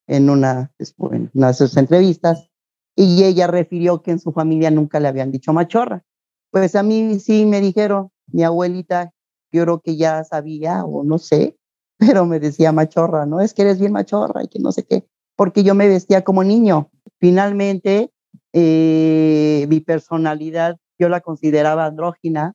[0.06, 2.48] en una, en una de sus entrevistas
[2.96, 6.04] y ella refirió que en su familia nunca le habían dicho machorra.
[6.50, 9.12] Pues a mí sí me dijeron, mi abuelita,
[9.52, 11.58] yo creo que ya sabía o no sé,
[11.98, 13.40] pero me decía machorra, ¿no?
[13.40, 16.44] Es que eres bien machorra y que no sé qué, porque yo me vestía como
[16.44, 16.90] niño.
[17.18, 18.10] Finalmente,
[18.52, 22.54] eh, mi personalidad yo la consideraba andrógina,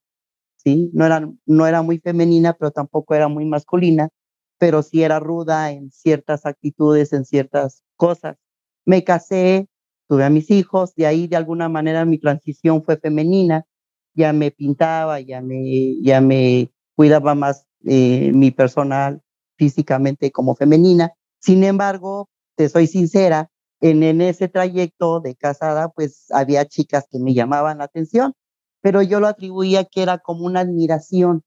[0.57, 0.89] ¿sí?
[0.93, 4.09] No era, no era muy femenina, pero tampoco era muy masculina,
[4.57, 8.37] pero sí era ruda en ciertas actitudes, en ciertas cosas.
[8.85, 9.67] Me casé,
[10.07, 13.65] tuve a mis hijos, de ahí de alguna manera mi transición fue femenina,
[14.13, 19.21] ya me pintaba, ya me, ya me cuidaba más eh, mi personal
[19.57, 21.13] físicamente como femenina.
[21.39, 22.29] Sin embargo,
[22.67, 27.85] soy sincera, en, en ese trayecto de casada, pues había chicas que me llamaban la
[27.85, 28.33] atención
[28.81, 31.43] pero yo lo atribuía que era como una admiración,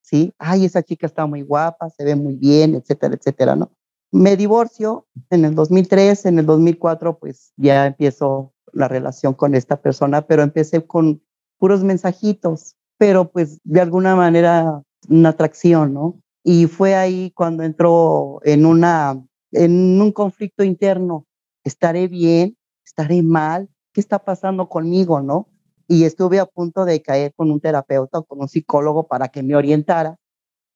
[0.00, 0.32] ¿sí?
[0.38, 3.70] Ay, esa chica está muy guapa, se ve muy bien, etcétera, etcétera, ¿no?
[4.10, 9.80] Me divorcio en el 2003, en el 2004 pues ya empiezo la relación con esta
[9.80, 11.22] persona, pero empecé con
[11.58, 16.20] puros mensajitos, pero pues de alguna manera una atracción, ¿no?
[16.44, 21.26] Y fue ahí cuando entró en una en un conflicto interno,
[21.64, 25.48] estaré bien, estaré mal, ¿qué está pasando conmigo, no?
[25.92, 29.42] y estuve a punto de caer con un terapeuta o con un psicólogo para que
[29.42, 30.16] me orientara,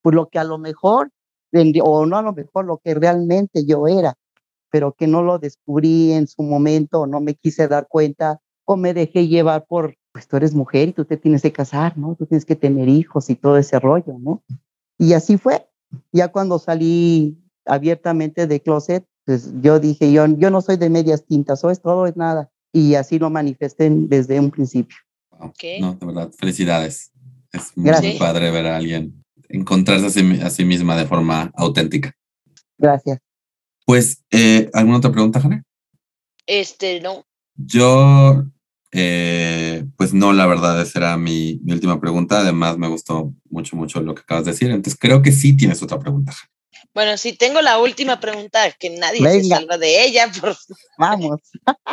[0.02, 1.10] por lo que a lo mejor,
[1.82, 4.14] o no a lo mejor, lo que realmente yo era,
[4.70, 8.92] pero que no lo descubrí en su momento, no me quise dar cuenta, o me
[8.92, 12.14] dejé llevar por, pues tú eres mujer y tú te tienes que casar, ¿no?
[12.16, 14.42] Tú tienes que tener hijos y todo ese rollo, ¿no?
[14.98, 15.66] Y así fue.
[16.12, 21.26] Ya cuando salí abiertamente de closet, pues yo dije, yo, yo no soy de medias
[21.26, 22.50] tintas, o es todo o es nada.
[22.72, 24.96] Y así lo manifesté desde un principio.
[25.81, 27.11] No, de verdad, felicidades.
[27.52, 30.07] Es muy padre ver a alguien encontrarse
[30.42, 32.12] a sí, misma de forma auténtica.
[32.79, 33.18] Gracias.
[33.85, 35.62] Pues, eh, ¿alguna otra pregunta, Jane?
[36.46, 37.24] Este, no.
[37.55, 38.44] Yo,
[38.92, 42.40] eh, pues no, la verdad, esa era mi, mi, última pregunta.
[42.40, 44.70] Además, me gustó mucho, mucho lo que acabas de decir.
[44.70, 46.33] Entonces, creo que sí tienes otra pregunta.
[46.96, 50.32] Bueno, sí, tengo la última pregunta, que nadie se salva de ella.
[50.98, 51.42] Vamos.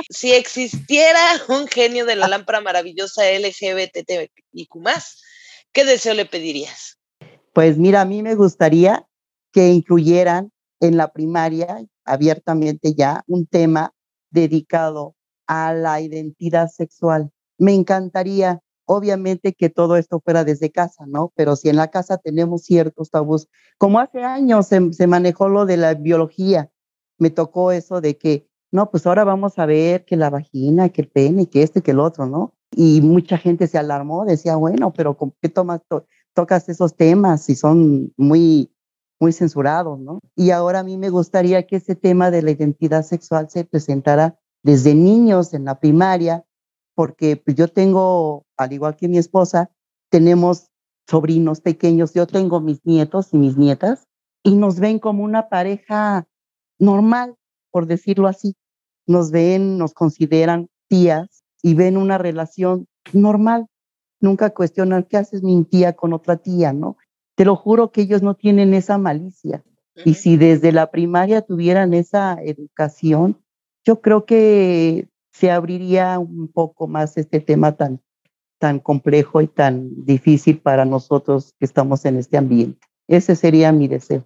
[0.10, 4.70] si existiera un genio de la lámpara maravillosa LGBTIQ+,
[5.74, 7.00] ¿qué deseo le pedirías?
[7.52, 9.06] Pues mira, a mí me gustaría
[9.52, 13.94] que incluyeran en la primaria, abiertamente ya, un tema
[14.30, 17.30] dedicado a la identidad sexual.
[17.58, 21.32] Me encantaría obviamente que todo esto fuera desde casa, ¿no?
[21.36, 25.78] Pero si en la casa tenemos ciertos tabús, como hace años se, manejó lo de
[25.78, 26.72] la biología,
[27.17, 31.04] me tocó eso de que, no, pues ahora vamos a ver que la vagina, que
[31.04, 32.54] el pene, que este, que el otro, ¿no?
[32.72, 35.82] Y mucha gente se alarmó, decía, bueno, pero ¿con qué tomas,
[36.34, 38.72] tocas esos temas si son muy,
[39.19, 40.19] muy censurados, ¿no?
[40.36, 44.39] Y ahora a mí me gustaría que ese tema de la identidad sexual se presentara
[44.63, 46.46] desde niños en la primaria,
[46.96, 49.72] porque pues, yo tengo, al igual que mi esposa,
[50.10, 50.70] tenemos
[51.08, 54.08] sobrinos pequeños, yo tengo mis nietos y mis nietas,
[54.44, 56.28] y nos ven como una pareja
[56.80, 57.36] normal,
[57.72, 58.56] por decirlo así.
[59.08, 63.68] Nos ven, nos consideran tías y ven una relación normal.
[64.20, 66.98] Nunca cuestionan qué haces mi tía con otra tía, ¿no?
[67.36, 69.64] Te lo juro que ellos no tienen esa malicia.
[70.06, 73.42] Y si desde la primaria tuvieran esa educación,
[73.86, 78.02] yo creo que se abriría un poco más este tema tan,
[78.60, 82.88] tan complejo y tan difícil para nosotros que estamos en este ambiente.
[83.08, 84.26] Ese sería mi deseo.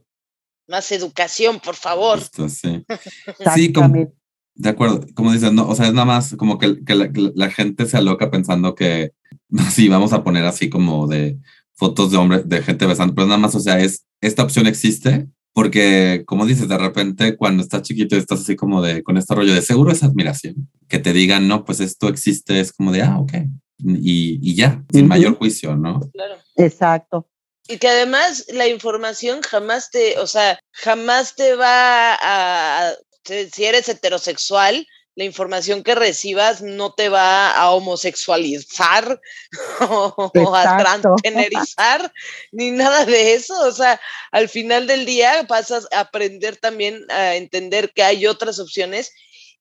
[0.67, 2.19] Más educación, por favor.
[2.49, 2.85] sí.
[3.55, 4.11] sí como,
[4.57, 7.85] de acuerdo, como dices, no, o sea, es nada más como que, que, la, gente
[7.85, 9.13] se aloca pensando que
[9.71, 11.39] sí, vamos a poner así como de
[11.73, 15.27] fotos de hombres, de gente besando, pero nada más, o sea, es, esta opción existe
[15.57, 19.55] porque, como dices, de repente cuando estás chiquito estás así como de, con este rollo
[19.55, 20.69] de seguro es admiración.
[20.87, 23.33] Que te digan, no, pues esto existe, es como de, ah, ok.
[23.79, 25.99] Y, y ya, sin mayor juicio, ¿no?
[26.13, 26.35] Claro.
[26.57, 27.27] Exacto.
[27.67, 32.93] Y que además la información jamás te, o sea, jamás te va a,
[33.23, 34.85] si eres heterosexual,
[35.17, 39.19] la información que recibas no te va a homosexualizar
[39.89, 42.13] o, a transgenerizar,
[42.51, 43.59] ni nada de eso.
[43.67, 43.99] O sea,
[44.31, 49.11] al final del día pasas a aprender también a entender que hay otras opciones.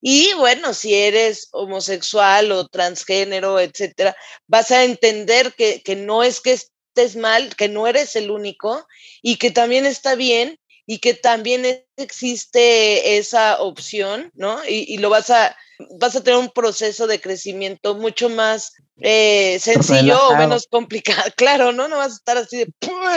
[0.03, 4.15] Y bueno, si eres homosexual o transgénero, etcétera,
[4.47, 8.87] vas a entender que, que no es que estés mal, que no eres el único
[9.23, 14.65] y que también está bien y que también existe esa opción, ¿no?
[14.67, 15.57] Y, lo vas a,
[15.99, 21.31] vas a tener un proceso de crecimiento mucho más eh, sencillo o menos complicado.
[21.37, 21.89] Claro, ¿no?
[21.89, 22.73] No vas a estar así de,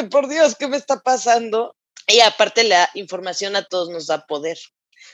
[0.09, 1.75] por Dios, ¿qué me está pasando?
[2.07, 4.57] Y aparte la información a todos nos da poder,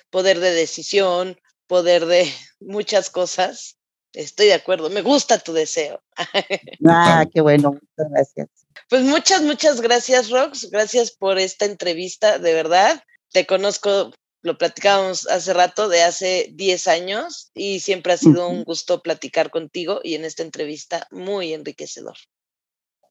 [0.09, 1.37] poder de decisión,
[1.67, 3.77] poder de muchas cosas.
[4.15, 6.01] Estoy de acuerdo, me gusta tu deseo.
[6.87, 8.49] Ah, qué bueno, muchas gracias.
[8.89, 10.69] Pues muchas, muchas gracias, Rox.
[10.69, 13.03] Gracias por esta entrevista, de verdad.
[13.31, 18.63] Te conozco, lo platicábamos hace rato, de hace 10 años y siempre ha sido un
[18.63, 22.15] gusto platicar contigo y en esta entrevista muy enriquecedor.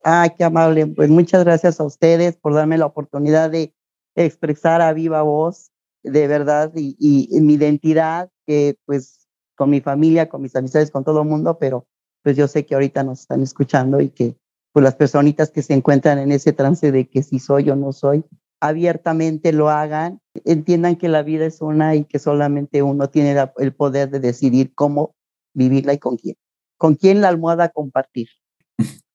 [0.04, 0.86] Ah, qué amable.
[0.86, 3.74] Pues muchas gracias a ustedes por darme la oportunidad de
[4.14, 5.70] expresar a viva voz,
[6.02, 9.23] de verdad, y, y mi identidad, que pues
[9.54, 11.86] con mi familia, con mis amistades, con todo el mundo, pero
[12.22, 14.36] pues yo sé que ahorita nos están escuchando y que
[14.72, 17.92] pues las personitas que se encuentran en ese trance de que si soy o no
[17.92, 18.24] soy,
[18.60, 23.74] abiertamente lo hagan, entiendan que la vida es una y que solamente uno tiene el
[23.74, 25.14] poder de decidir cómo
[25.52, 26.36] vivirla y con quién.
[26.78, 28.28] Con quién la almohada compartir.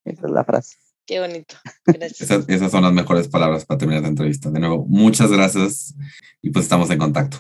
[0.06, 0.78] Esa es la frase.
[1.06, 1.56] Qué bonito.
[1.86, 2.48] Gracias.
[2.48, 4.52] esas, son las mejores palabras para terminar la entrevista.
[4.52, 5.96] De nuevo, muchas gracias
[6.42, 7.40] y pues estamos en contacto.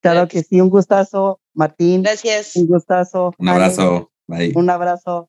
[0.00, 2.02] Claro que sí, un gustazo, Martín.
[2.02, 2.56] Gracias.
[2.56, 3.34] Un gustazo.
[3.38, 4.10] Un abrazo.
[4.26, 4.52] Bye.
[4.54, 5.28] Un abrazo.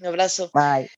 [0.00, 0.50] Un abrazo.
[0.52, 0.88] Bye.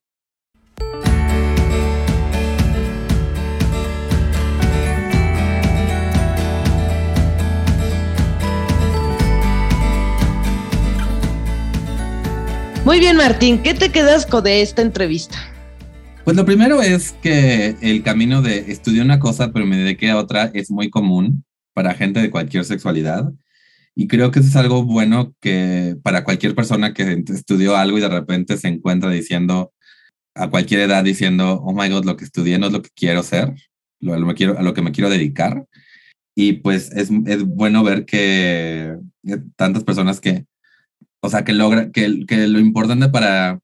[12.86, 15.36] Muy bien, Martín, ¿qué te quedas con de esta entrevista?
[16.22, 20.16] Pues lo primero es que el camino de estudiar una cosa pero me dediqué a
[20.16, 23.32] otra es muy común para gente de cualquier sexualidad.
[23.96, 28.02] Y creo que eso es algo bueno que para cualquier persona que estudió algo y
[28.02, 29.72] de repente se encuentra diciendo
[30.34, 33.22] a cualquier edad diciendo, oh my God, lo que estudié no es lo que quiero
[33.22, 33.54] ser,
[34.00, 35.64] lo, lo, quiero, a lo que me quiero dedicar.
[36.34, 38.96] Y pues es, es bueno ver que
[39.56, 40.44] tantas personas que
[41.26, 43.58] o sea, que logra, que, que lo importante para,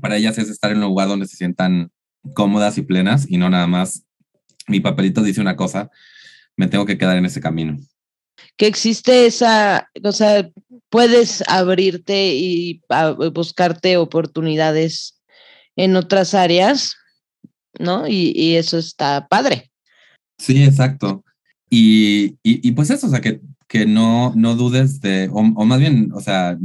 [0.00, 1.90] para ellas es estar en un lugar donde se sientan
[2.34, 4.04] cómodas y plenas y no nada más
[4.68, 5.90] mi papelito dice una cosa,
[6.56, 7.76] me tengo que quedar en ese camino.
[8.56, 10.50] Que existe esa, o sea,
[10.90, 12.80] puedes abrirte y
[13.32, 15.20] buscarte oportunidades
[15.76, 16.94] en otras áreas,
[17.78, 18.06] ¿no?
[18.06, 19.70] Y, y eso está padre.
[20.38, 21.24] Sí, exacto.
[21.70, 25.64] Y, y, y, pues eso, o sea, que, que no, no dudes de, o, o,
[25.64, 26.58] más bien, o sea,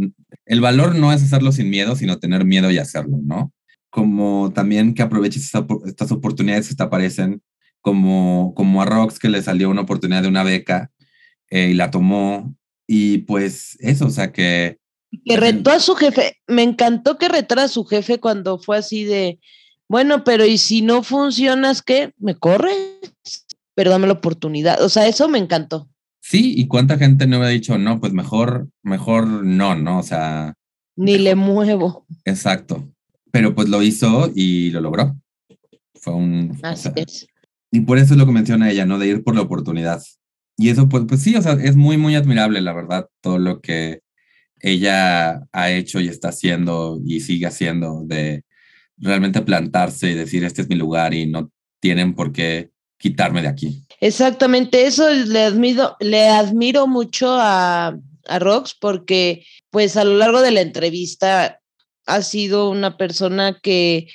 [0.46, 3.54] el valor no es hacerlo sin miedo, sino tener miedo y hacerlo, ¿no?
[3.90, 5.50] Como también que aproveches
[5.86, 7.42] estas oportunidades que te aparecen,
[7.80, 10.92] como, como a Rox que le salió una oportunidad de una beca
[11.50, 12.56] eh, y la tomó,
[12.88, 14.78] y pues eso, o sea, que...
[15.26, 19.04] Que retó a su jefe, me encantó que retara a su jefe cuando fue así
[19.06, 19.40] de,
[19.88, 22.14] bueno, pero ¿y si no funcionas qué?
[22.18, 22.76] ¿Me corres?
[23.74, 25.90] Pero dame la oportunidad, o sea, eso me encantó.
[26.30, 30.00] Sí, y cuánta gente no me ha dicho, no, pues mejor, mejor no, ¿no?
[30.00, 30.56] O sea.
[30.98, 32.06] Ni le muevo.
[32.26, 32.92] Exacto.
[33.32, 35.16] Pero pues lo hizo y lo logró.
[35.96, 36.60] Fue un.
[36.64, 37.28] Así es.
[37.72, 39.00] Y por eso es lo que menciona ella, ¿no?
[39.00, 40.04] De ir por la oportunidad.
[40.58, 43.62] Y eso, pues, pues sí, o sea, es muy, muy admirable, la verdad, todo lo
[43.62, 44.02] que
[44.60, 48.44] ella ha hecho y está haciendo y sigue haciendo de
[48.98, 53.50] realmente plantarse y decir, este es mi lugar y no tienen por qué quitarme de
[53.50, 53.84] aquí.
[54.02, 57.96] Exactamente, eso le admiro, le admiro mucho a,
[58.28, 61.60] a Rox porque pues a lo largo de la entrevista
[62.08, 64.08] ha sido una persona que,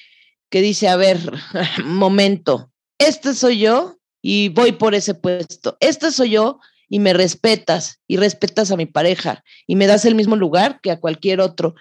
[0.51, 1.19] que dice, a ver,
[1.85, 8.01] momento, este soy yo y voy por ese puesto, este soy yo y me respetas
[8.07, 11.75] y respetas a mi pareja y me das el mismo lugar que a cualquier otro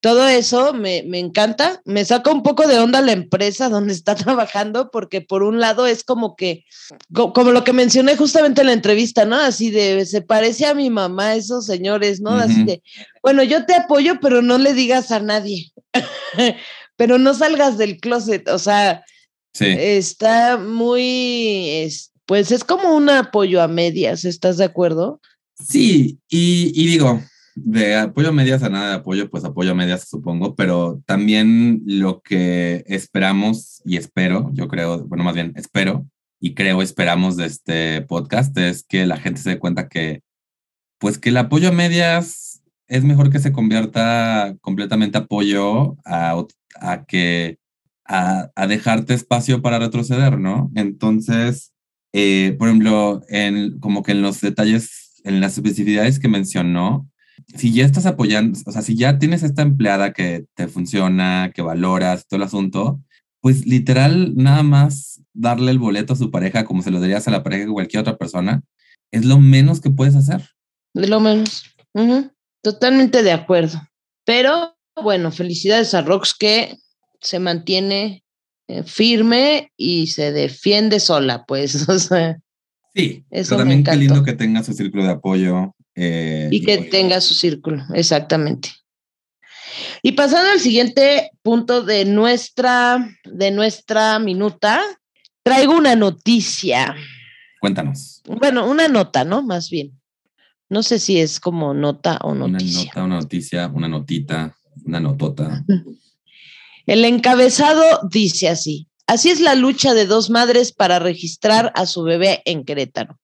[0.00, 1.80] todo eso me, me, encanta.
[1.84, 5.86] Me saca un poco de onda la empresa donde está trabajando, porque por un lado
[5.86, 6.64] es como que,
[7.12, 9.36] como lo que mencioné justamente en la entrevista, ¿no?
[9.36, 12.30] Así de, se parece a mi mamá, esos señores, ¿no?
[12.30, 12.82] Así de,
[13.22, 15.72] bueno, yo te apoyo, pero no le digas a nadie,
[16.96, 19.04] pero no salgas del closet, o sea,
[19.54, 21.88] está muy,
[22.26, 25.20] pues es como un apoyo a medias, ¿estás de acuerdo?
[25.58, 27.20] Sí, y, y digo,
[27.64, 31.82] de apoyo a medias a nada de apoyo, pues apoyo a medias supongo, pero también
[31.86, 36.06] lo que esperamos y espero, yo creo, bueno, más bien espero
[36.40, 40.22] y creo esperamos de este podcast es que la gente se dé cuenta que,
[40.98, 46.40] pues que el apoyo a medias es mejor que se convierta completamente apoyo a,
[46.80, 47.58] a que
[48.08, 50.70] a, dejarte espacio para retroceder, ¿no?
[50.74, 51.72] Entonces,
[52.12, 57.08] eh, por ejemplo, en, como que en los detalles, en las especificidades que mencionó,
[57.54, 61.62] si ya estás apoyando, o sea, si ya tienes esta empleada que te funciona, que
[61.62, 63.00] valoras todo el asunto,
[63.40, 67.30] pues literal nada más darle el boleto a su pareja como se lo darías a
[67.30, 68.62] la pareja de cualquier otra persona,
[69.12, 70.50] es lo menos que puedes hacer.
[70.94, 71.64] De lo menos.
[72.62, 73.80] Totalmente de acuerdo.
[74.24, 76.76] Pero bueno, felicidades a Rox que
[77.20, 78.24] se mantiene
[78.68, 81.88] eh, firme y se defiende sola, pues.
[81.88, 82.38] O sea,
[82.94, 85.74] sí, eso pero también qué lindo que tenga su círculo de apoyo.
[85.94, 88.70] Eh, y que tenga su círculo, exactamente.
[90.02, 94.80] Y pasando al siguiente punto de nuestra, de nuestra minuta,
[95.42, 96.94] traigo una noticia.
[97.60, 98.22] Cuéntanos.
[98.26, 99.42] Bueno, una nota, ¿no?
[99.42, 99.98] Más bien.
[100.68, 102.80] No sé si es como nota o noticia.
[102.80, 105.64] Una nota, una noticia, una notita, una notota.
[106.88, 108.88] El encabezado dice así.
[109.06, 113.18] Así es la lucha de dos madres para registrar a su bebé en Querétaro.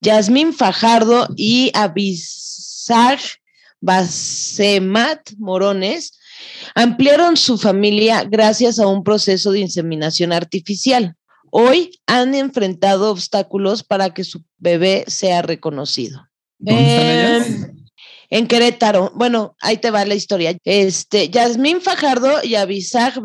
[0.00, 3.18] Yasmín Fajardo y Abisag
[3.80, 6.16] Basemat Morones
[6.76, 11.16] ampliaron su familia gracias a un proceso de inseminación artificial.
[11.50, 16.28] Hoy han enfrentado obstáculos para que su bebé sea reconocido.
[16.58, 17.83] ¿Dónde están
[18.30, 19.12] En Querétaro.
[19.14, 20.56] Bueno, ahí te va la historia.
[20.64, 23.20] Este, Yasmín Fajardo y Abisag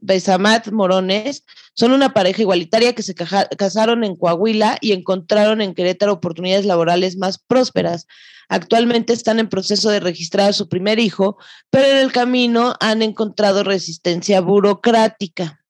[0.00, 6.12] Besamat Morones son una pareja igualitaria que se casaron en Coahuila y encontraron en Querétaro
[6.12, 8.06] oportunidades laborales más prósperas.
[8.48, 11.38] Actualmente están en proceso de registrar a su primer hijo,
[11.70, 15.64] pero en el camino han encontrado resistencia burocrática.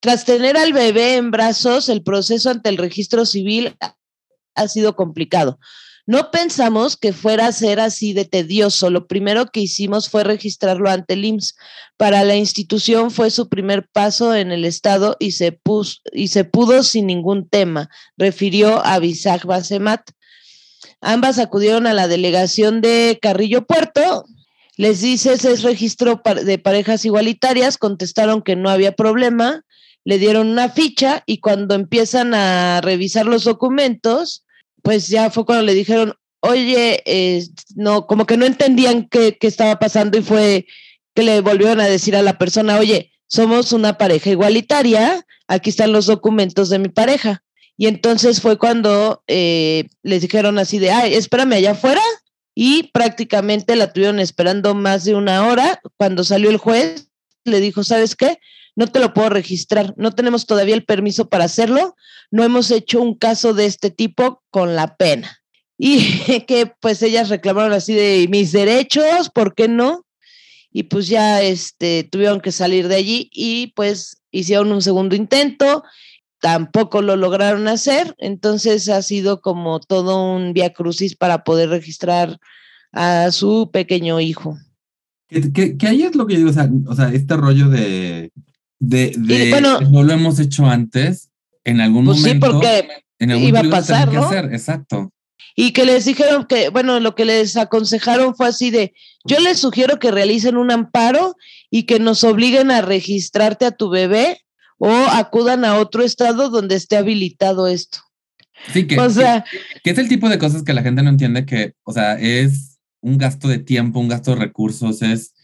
[0.00, 3.76] Tras tener al bebé en brazos, el proceso ante el registro civil
[4.54, 5.58] ha sido complicado.
[6.06, 8.90] No pensamos que fuera a ser así de tedioso.
[8.90, 11.56] Lo primero que hicimos fue registrarlo ante el IMSS.
[11.96, 15.60] Para la institución fue su primer paso en el Estado y se,
[16.12, 20.02] y se pudo sin ningún tema, refirió a Bisag Basemat.
[21.00, 24.24] Ambas acudieron a la delegación de Carrillo Puerto.
[24.76, 29.64] Les dice, es registro de parejas igualitarias, contestaron que no había problema,
[30.04, 34.46] le dieron una ficha y cuando empiezan a revisar los documentos,
[34.82, 37.02] pues ya fue cuando le dijeron, oye,
[37.74, 40.66] no, como que no entendían qué, qué estaba pasando y fue
[41.14, 45.92] que le volvieron a decir a la persona, oye, somos una pareja igualitaria, aquí están
[45.92, 47.42] los documentos de mi pareja.
[47.76, 52.02] Y entonces fue cuando eh, les dijeron así de, ay, espérame allá afuera.
[52.54, 55.80] Y prácticamente la tuvieron esperando más de una hora.
[55.96, 57.08] Cuando salió el juez,
[57.44, 58.38] le dijo, ¿sabes qué?
[58.80, 61.96] No te lo puedo registrar, no tenemos todavía el permiso para hacerlo,
[62.30, 65.42] no hemos hecho un caso de este tipo con la pena.
[65.76, 65.98] Y
[66.48, 70.06] que pues ellas reclamaron así de mis derechos, ¿por qué no?
[70.72, 75.84] Y pues ya este, tuvieron que salir de allí y pues hicieron un segundo intento,
[76.40, 82.38] tampoco lo lograron hacer, entonces ha sido como todo un via crucis para poder registrar
[82.92, 84.56] a su pequeño hijo.
[85.28, 88.32] Que, ahí es lo que digo, o sea este rollo de
[88.80, 89.14] de,
[89.90, 91.30] no lo hemos hecho antes,
[91.64, 92.46] en algún pues momento.
[92.46, 94.24] Sí, porque en algún iba a pasar, ¿no?
[94.24, 95.12] Hacer, exacto.
[95.54, 99.58] Y que les dijeron que, bueno, lo que les aconsejaron fue así de, yo les
[99.58, 101.36] sugiero que realicen un amparo
[101.70, 104.40] y que nos obliguen a registrarte a tu bebé
[104.78, 107.98] o acudan a otro estado donde esté habilitado esto.
[108.72, 109.44] Sí, que, o sea,
[109.82, 112.78] que es el tipo de cosas que la gente no entiende que, o sea, es
[113.00, 115.34] un gasto de tiempo, un gasto de recursos, es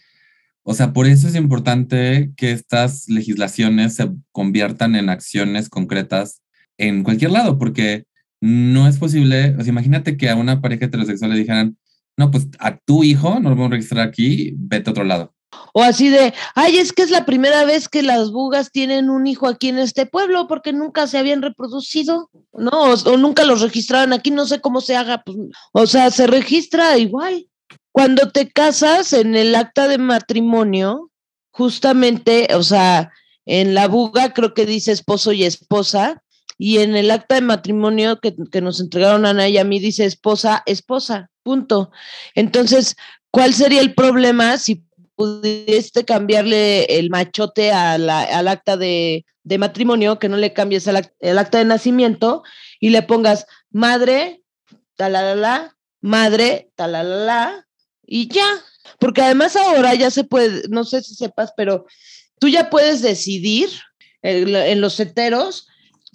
[0.69, 6.43] o sea, por eso es importante que estas legislaciones se conviertan en acciones concretas
[6.77, 8.05] en cualquier lado, porque
[8.41, 11.79] no es posible, o sea, imagínate que a una pareja heterosexual le dijeran,
[12.17, 15.33] no, pues a tu hijo no lo vamos a registrar aquí, vete a otro lado.
[15.73, 19.29] O así de, ay, es que es la primera vez que las bugas tienen un
[19.29, 22.71] hijo aquí en este pueblo porque nunca se habían reproducido, ¿no?
[22.73, 25.37] O, nunca los registraron aquí, no sé cómo se haga, pues,
[25.73, 27.47] o sea, se registra igual.
[27.97, 31.11] Cuando te casas en el acta de matrimonio,
[31.51, 33.11] justamente, o sea,
[33.47, 36.23] en la buga creo que dice esposo y esposa,
[36.59, 40.63] y en el acta de matrimonio que, nos entregaron Ana y a mí dice esposa,
[40.67, 41.91] esposa, punto.
[42.35, 42.97] Entonces,
[43.31, 44.85] ¿cuál sería el problema si
[45.15, 49.25] pudiste cambiarle el machote al acta de,
[49.59, 52.43] matrimonio, que no le cambies el, el acta de nacimiento
[52.79, 54.43] y le pongas madre,
[54.97, 57.66] talalala, madre, talalala,
[58.07, 58.47] y ya,
[58.99, 61.87] porque además ahora ya se puede, no sé si sepas, pero
[62.39, 63.69] tú ya puedes decidir
[64.23, 65.69] en los heteros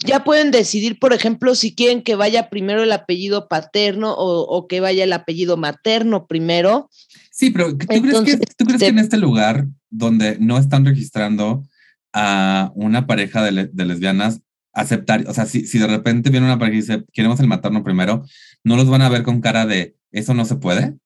[0.04, 4.80] ya pueden decidir, por ejemplo, si quieren que vaya primero el apellido paterno o, que
[4.80, 6.90] vaya el apellido materno primero.
[7.30, 11.64] Sí, pero ¿tú crees, que, ¿tú crees que en este lugar donde no están registrando
[12.12, 14.40] a una pareja de, lesbianas,
[14.72, 17.84] aceptar, o sea, si, si de repente viene una pareja y dice, queremos el materno
[17.84, 18.24] primero,
[18.64, 20.96] ¿no los van a ver con cara de, eso no se puede?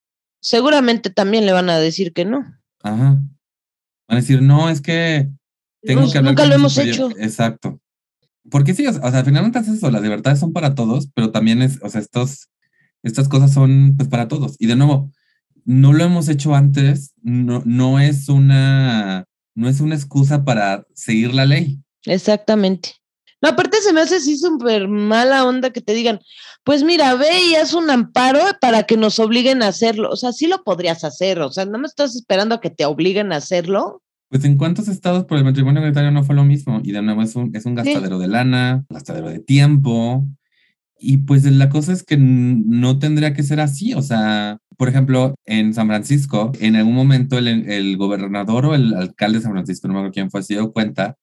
[0.41, 2.45] Seguramente también le van a decir que no.
[2.83, 3.21] Ajá.
[4.09, 5.31] Van a decir, no, es que
[5.83, 7.11] tengo que hablar Nunca lo hemos hecho.
[7.19, 7.81] Exacto.
[8.51, 11.81] Porque sí, o sea, finalmente es eso, las libertades son para todos, pero también es,
[11.83, 12.49] o sea, estos,
[13.03, 14.57] estas cosas son pues para todos.
[14.59, 15.11] Y de nuevo,
[15.65, 19.25] no lo hemos hecho antes, no, no es una,
[19.55, 21.81] no es una excusa para seguir la ley.
[22.05, 22.95] Exactamente.
[23.43, 26.21] No, aparte se me hace así súper mala onda que te digan,
[26.65, 30.11] pues mira, ve y haz un amparo para que nos obliguen a hacerlo.
[30.11, 32.85] O sea, sí lo podrías hacer, o sea, no me estás esperando a que te
[32.87, 34.03] obliguen a hacerlo.
[34.29, 36.81] Pues en cuántos estados por el matrimonio igualitario no fue lo mismo.
[36.83, 40.27] Y de nuevo es un, es un gastadero de lana, gastadero de tiempo.
[40.99, 43.95] Y pues la cosa es que no tendría que ser así.
[43.95, 48.95] O sea, por ejemplo, en San Francisco, en algún momento el, el gobernador o el
[48.95, 51.17] alcalde de San Francisco, no me acuerdo quién fue, se dio cuenta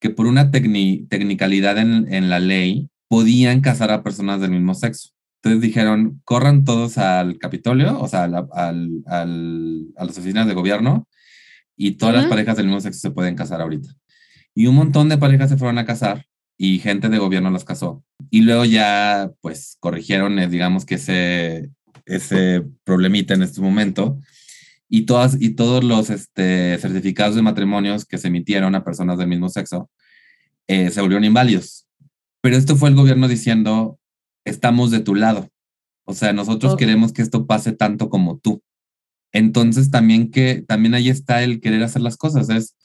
[0.00, 5.10] que por una tecnicalidad en, en, la ley podían casar a personas del mismo sexo.
[5.42, 11.08] Entonces dijeron, corran todos al Capitolio, o sea, al, al, a las oficinas de gobierno,
[11.76, 13.88] y todas las parejas del mismo sexo se pueden casar ahorita.
[14.54, 16.26] Y un montón de parejas se fueron a casar
[16.58, 18.04] y gente de gobierno las casó.
[18.28, 21.70] Y luego ya, pues, corrigieron, eh, digamos que ese,
[22.04, 24.18] ese problemita en este momento
[24.90, 29.28] y, todas, y todos los este, certificados de matrimonios que se emitieron a personas del
[29.28, 29.88] mismo sexo
[30.66, 31.86] eh, se volvieron inválidos.
[32.42, 33.98] Pero esto fue el gobierno diciendo,
[34.44, 35.48] estamos de tu lado.
[36.04, 38.62] O sea, nosotros queremos que esto pase tanto como tú.
[39.32, 42.48] Entonces también que también ahí está el querer hacer las cosas.
[42.50, 42.76] Es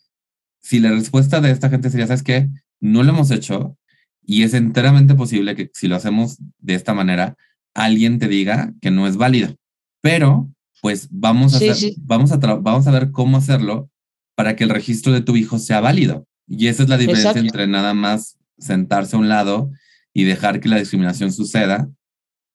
[0.61, 2.49] si la respuesta de esta gente sería, ¿sabes qué?
[2.79, 3.77] No lo hemos hecho
[4.23, 7.35] y es enteramente posible que si lo hacemos de esta manera,
[7.73, 9.55] alguien te diga que no es válido.
[10.01, 10.51] Pero
[10.85, 11.57] pues vamos a,
[12.03, 13.89] Vamos, a vamos a ver cómo hacerlo
[14.35, 16.27] para que el registro de tu hijo sea válido.
[16.47, 19.71] Y esa es la diferencia entre nada más sentarse a un lado
[20.13, 21.89] y dejar que la discriminación suceda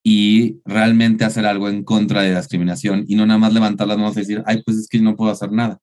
[0.05, 3.99] y realmente hacer algo en contra de la discriminación y no nada más levantar las
[3.99, 5.81] manos y decir, ay, pues es que no puedo hacer nada.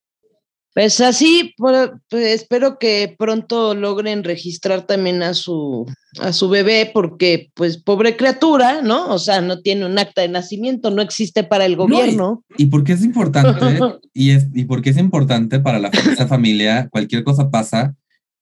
[0.74, 5.86] Pues así, pues, espero que pronto logren registrar también a su,
[6.20, 9.08] a su bebé, porque pues pobre criatura, ¿no?
[9.08, 12.44] O sea, no tiene un acta de nacimiento, no existe para el gobierno.
[12.56, 13.80] y, porque es importante,
[14.14, 17.96] y, es, y porque es importante para la, esa familia, cualquier cosa pasa,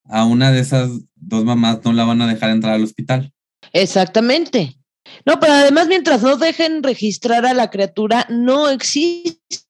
[0.05, 3.33] a una de esas dos mamás no la van a dejar entrar al hospital.
[3.73, 4.77] Exactamente.
[5.25, 9.66] No, pero además mientras no dejen registrar a la criatura, no existe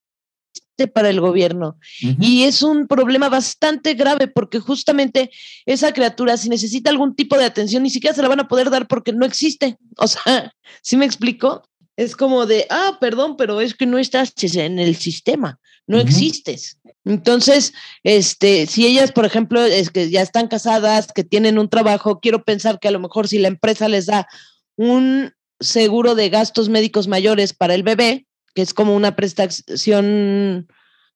[0.86, 1.78] para el gobierno.
[2.20, 5.30] Y es un problema bastante grave porque justamente
[5.64, 8.68] esa criatura, si necesita algún tipo de atención, ni siquiera se la van a poder
[8.68, 9.78] dar porque no existe.
[9.98, 10.52] O sea,
[10.82, 11.62] ¿sí me explico?
[11.96, 16.78] Es como de, ah, perdón, pero es que no estás en el sistema, no existes.
[17.06, 17.72] Entonces,
[18.02, 22.44] este, si ellas, por ejemplo, es que ya están casadas, que tienen un trabajo, quiero
[22.44, 24.28] pensar que a lo mejor si la empresa les da
[24.76, 28.25] un seguro de gastos médicos mayores para el bebé,
[28.56, 30.66] que es como una prestación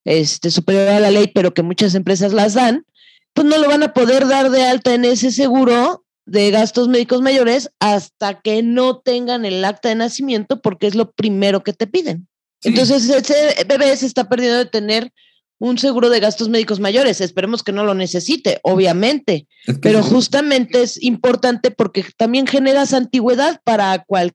[0.05, 2.85] este, superior a la ley, pero que muchas empresas las dan,
[3.33, 7.23] pues no lo van a poder dar de alta en ese seguro de gastos médicos
[7.23, 11.87] mayores hasta que no tengan el acta de nacimiento, porque es lo primero que te
[11.87, 12.29] piden.
[12.63, 15.11] Entonces, ese bebé se está perdiendo de tener
[15.59, 17.23] un seguro de gastos médicos mayores.
[17.23, 19.47] Esperemos que no lo necesite, obviamente,
[19.81, 24.35] pero justamente es importante porque también generas antigüedad para cualquier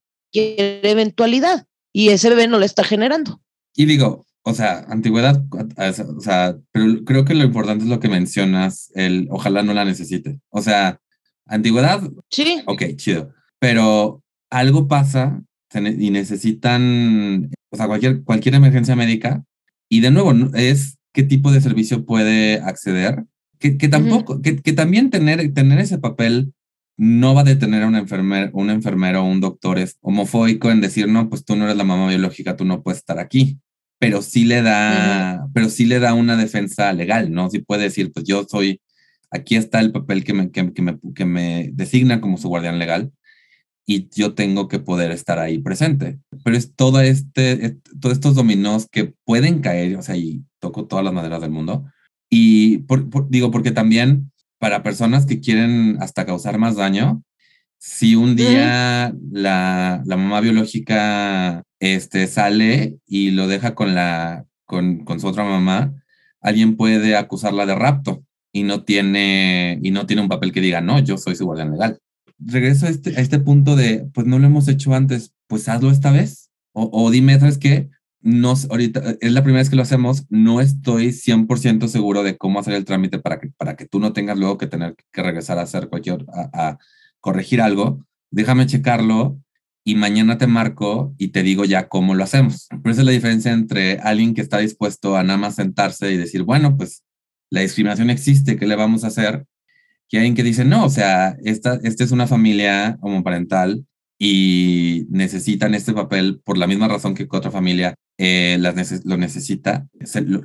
[0.84, 3.42] eventualidad y ese bebé no le está generando.
[3.74, 8.10] Y digo, o sea, antigüedad, o sea, pero creo que lo importante es lo que
[8.10, 10.42] mencionas, el ojalá no la necesite.
[10.50, 11.00] O sea,
[11.46, 12.62] antigüedad, sí.
[12.66, 13.32] Ok, chido.
[13.60, 15.42] Pero algo pasa
[15.74, 19.46] y necesitan, o sea, cualquier, cualquier emergencia médica.
[19.88, 23.24] Y de nuevo, es qué tipo de servicio puede acceder.
[23.58, 26.54] Que, que tampoco, que, que, también tener, tener ese papel
[26.98, 30.82] no va a detener a un enfermero, un enfermero o un doctor es homofóbico en
[30.82, 33.60] decir, no, pues tú no eres la mamá biológica, tú no puedes estar aquí.
[34.00, 37.50] Pero sí le da, pero sí le da una defensa legal, ¿no?
[37.50, 38.82] Sí puede decir, pues yo soy,
[39.32, 42.78] aquí está el papel que me, que, que me, que me designa como su guardián
[42.78, 43.12] legal
[43.86, 46.20] y yo tengo que poder estar ahí presente.
[46.44, 51.06] Pero es todo este, todos estos dominós que pueden caer, o sea, y toco todas
[51.06, 51.86] las maderas del mundo.
[52.30, 52.84] Y
[53.30, 57.24] digo, porque también para personas que quieren hasta causar más daño,
[57.78, 65.06] si un día la, la, mamá biológica este, sale y lo deja con, la, con,
[65.06, 65.94] con, su otra mamá,
[66.42, 70.82] alguien puede acusarla de rapto y no, tiene, y no tiene un papel que diga,
[70.82, 72.00] no, yo soy su guardián legal.
[72.40, 75.92] regreso a este, a este punto de, pues no lo hemos hecho antes, pues hazlo
[75.92, 76.50] esta vez.
[76.72, 77.90] O, o dime, ¿sabes qué?
[78.26, 82.60] No, ahorita es la primera vez que lo hacemos, no estoy 100% seguro de cómo
[82.60, 85.60] hacer el trámite para que, para que tú no tengas luego que tener que regresar
[85.60, 86.78] a hacer cualquier, a, a
[87.20, 88.04] corregir algo.
[88.32, 89.38] Déjame checarlo
[89.84, 92.66] y mañana te marco y te digo ya cómo lo hacemos.
[92.70, 96.18] Pero esa es la diferencia entre alguien que está dispuesto a nada más sentarse y
[96.18, 97.04] decir, bueno, pues
[97.52, 99.46] la discriminación existe, ¿qué le vamos a hacer?
[100.10, 103.86] Que alguien que dice, no, o sea, esta, esta es una familia homoparental
[104.18, 109.88] y necesitan este papel por la misma razón que otra familia eh, las lo necesita.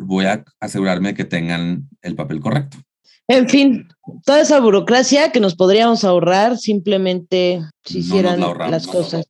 [0.01, 2.79] voy a asegurarme que tengan el papel correcto.
[3.29, 3.87] En fin,
[4.25, 9.27] toda esa burocracia que nos podríamos ahorrar simplemente si hicieran las cosas,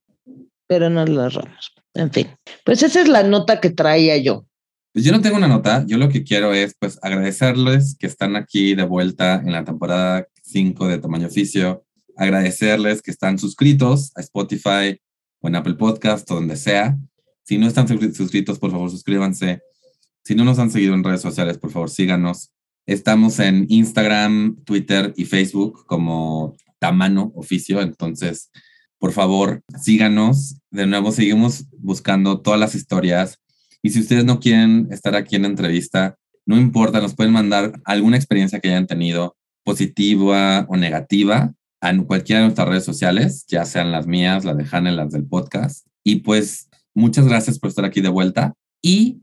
[0.66, 1.72] pero no la ahorramos.
[1.92, 2.28] En fin,
[2.64, 4.46] pues esa es la nota que traía yo.
[4.92, 8.36] Pues yo no tengo una nota, yo lo que quiero es pues agradecerles que están
[8.36, 11.84] aquí de vuelta en la temporada 5 de Tamaño Oficio,
[12.16, 14.98] agradecerles que están suscritos a Spotify
[15.40, 16.96] o en Apple Podcast o donde sea.
[17.50, 19.60] Si no están suscritos, por favor suscríbanse.
[20.22, 22.52] Si no nos han seguido en redes sociales, por favor síganos.
[22.86, 27.80] Estamos en Instagram, Twitter y Facebook como Tamano Oficio.
[27.80, 28.52] Entonces,
[29.00, 30.60] por favor, síganos.
[30.70, 33.40] De nuevo, seguimos buscando todas las historias.
[33.82, 37.80] Y si ustedes no quieren estar aquí en la entrevista, no importa, nos pueden mandar
[37.84, 43.64] alguna experiencia que hayan tenido, positiva o negativa, a cualquiera de nuestras redes sociales, ya
[43.64, 45.84] sean las mías, las de Hannah, las del podcast.
[46.04, 48.54] Y pues, muchas gracias por estar aquí de vuelta.
[48.82, 49.22] Y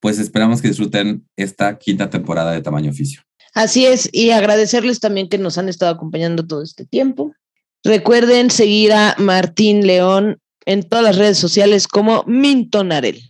[0.00, 3.22] pues esperamos que disfruten esta quinta temporada de Tamaño Oficio.
[3.54, 7.34] Así es, y agradecerles también que nos han estado acompañando todo este tiempo.
[7.82, 13.22] Recuerden seguir a Martín León en todas las redes sociales como Mintonarel.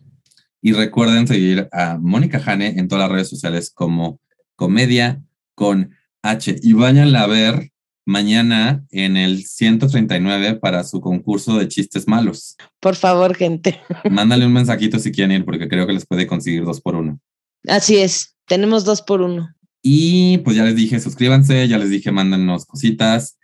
[0.61, 4.21] Y recuerden seguir a Mónica Jane en todas las redes sociales como
[4.57, 5.23] Comedia
[5.55, 6.57] con H.
[6.63, 7.71] Y váyanla a ver
[8.09, 12.57] mañana en el 139 para su concurso de chistes malos.
[12.81, 13.83] Por favor, gente.
[14.11, 17.21] Mándale un mensajito si quieren ir, porque creo que les puede conseguir dos por uno.
[17.67, 19.55] Así es, tenemos dos por uno.
[19.83, 23.39] Y pues ya les dije, suscríbanse, ya les dije, mándenos cositas,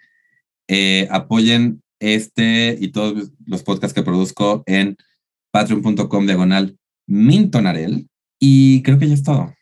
[0.67, 4.97] eh, apoyen este y todos los podcasts que produzco en
[5.51, 8.09] patreon.com diagonal mintonarel.
[8.41, 9.55] Y creo que ya es todo.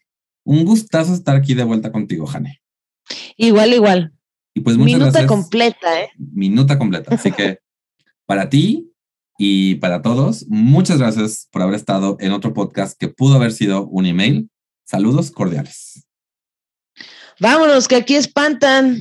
[0.44, 2.60] Un gustazo estar aquí de vuelta contigo, Jane.
[3.36, 4.12] Igual, igual.
[4.54, 6.10] Y pues Minuta completa, ¿eh?
[6.18, 7.14] Minuta completa.
[7.14, 7.58] Así que
[8.26, 8.92] para ti
[9.38, 13.86] y para todos, muchas gracias por haber estado en otro podcast que pudo haber sido
[13.86, 14.50] un email.
[14.84, 16.06] Saludos cordiales.
[17.40, 19.00] Vámonos, que aquí espantan.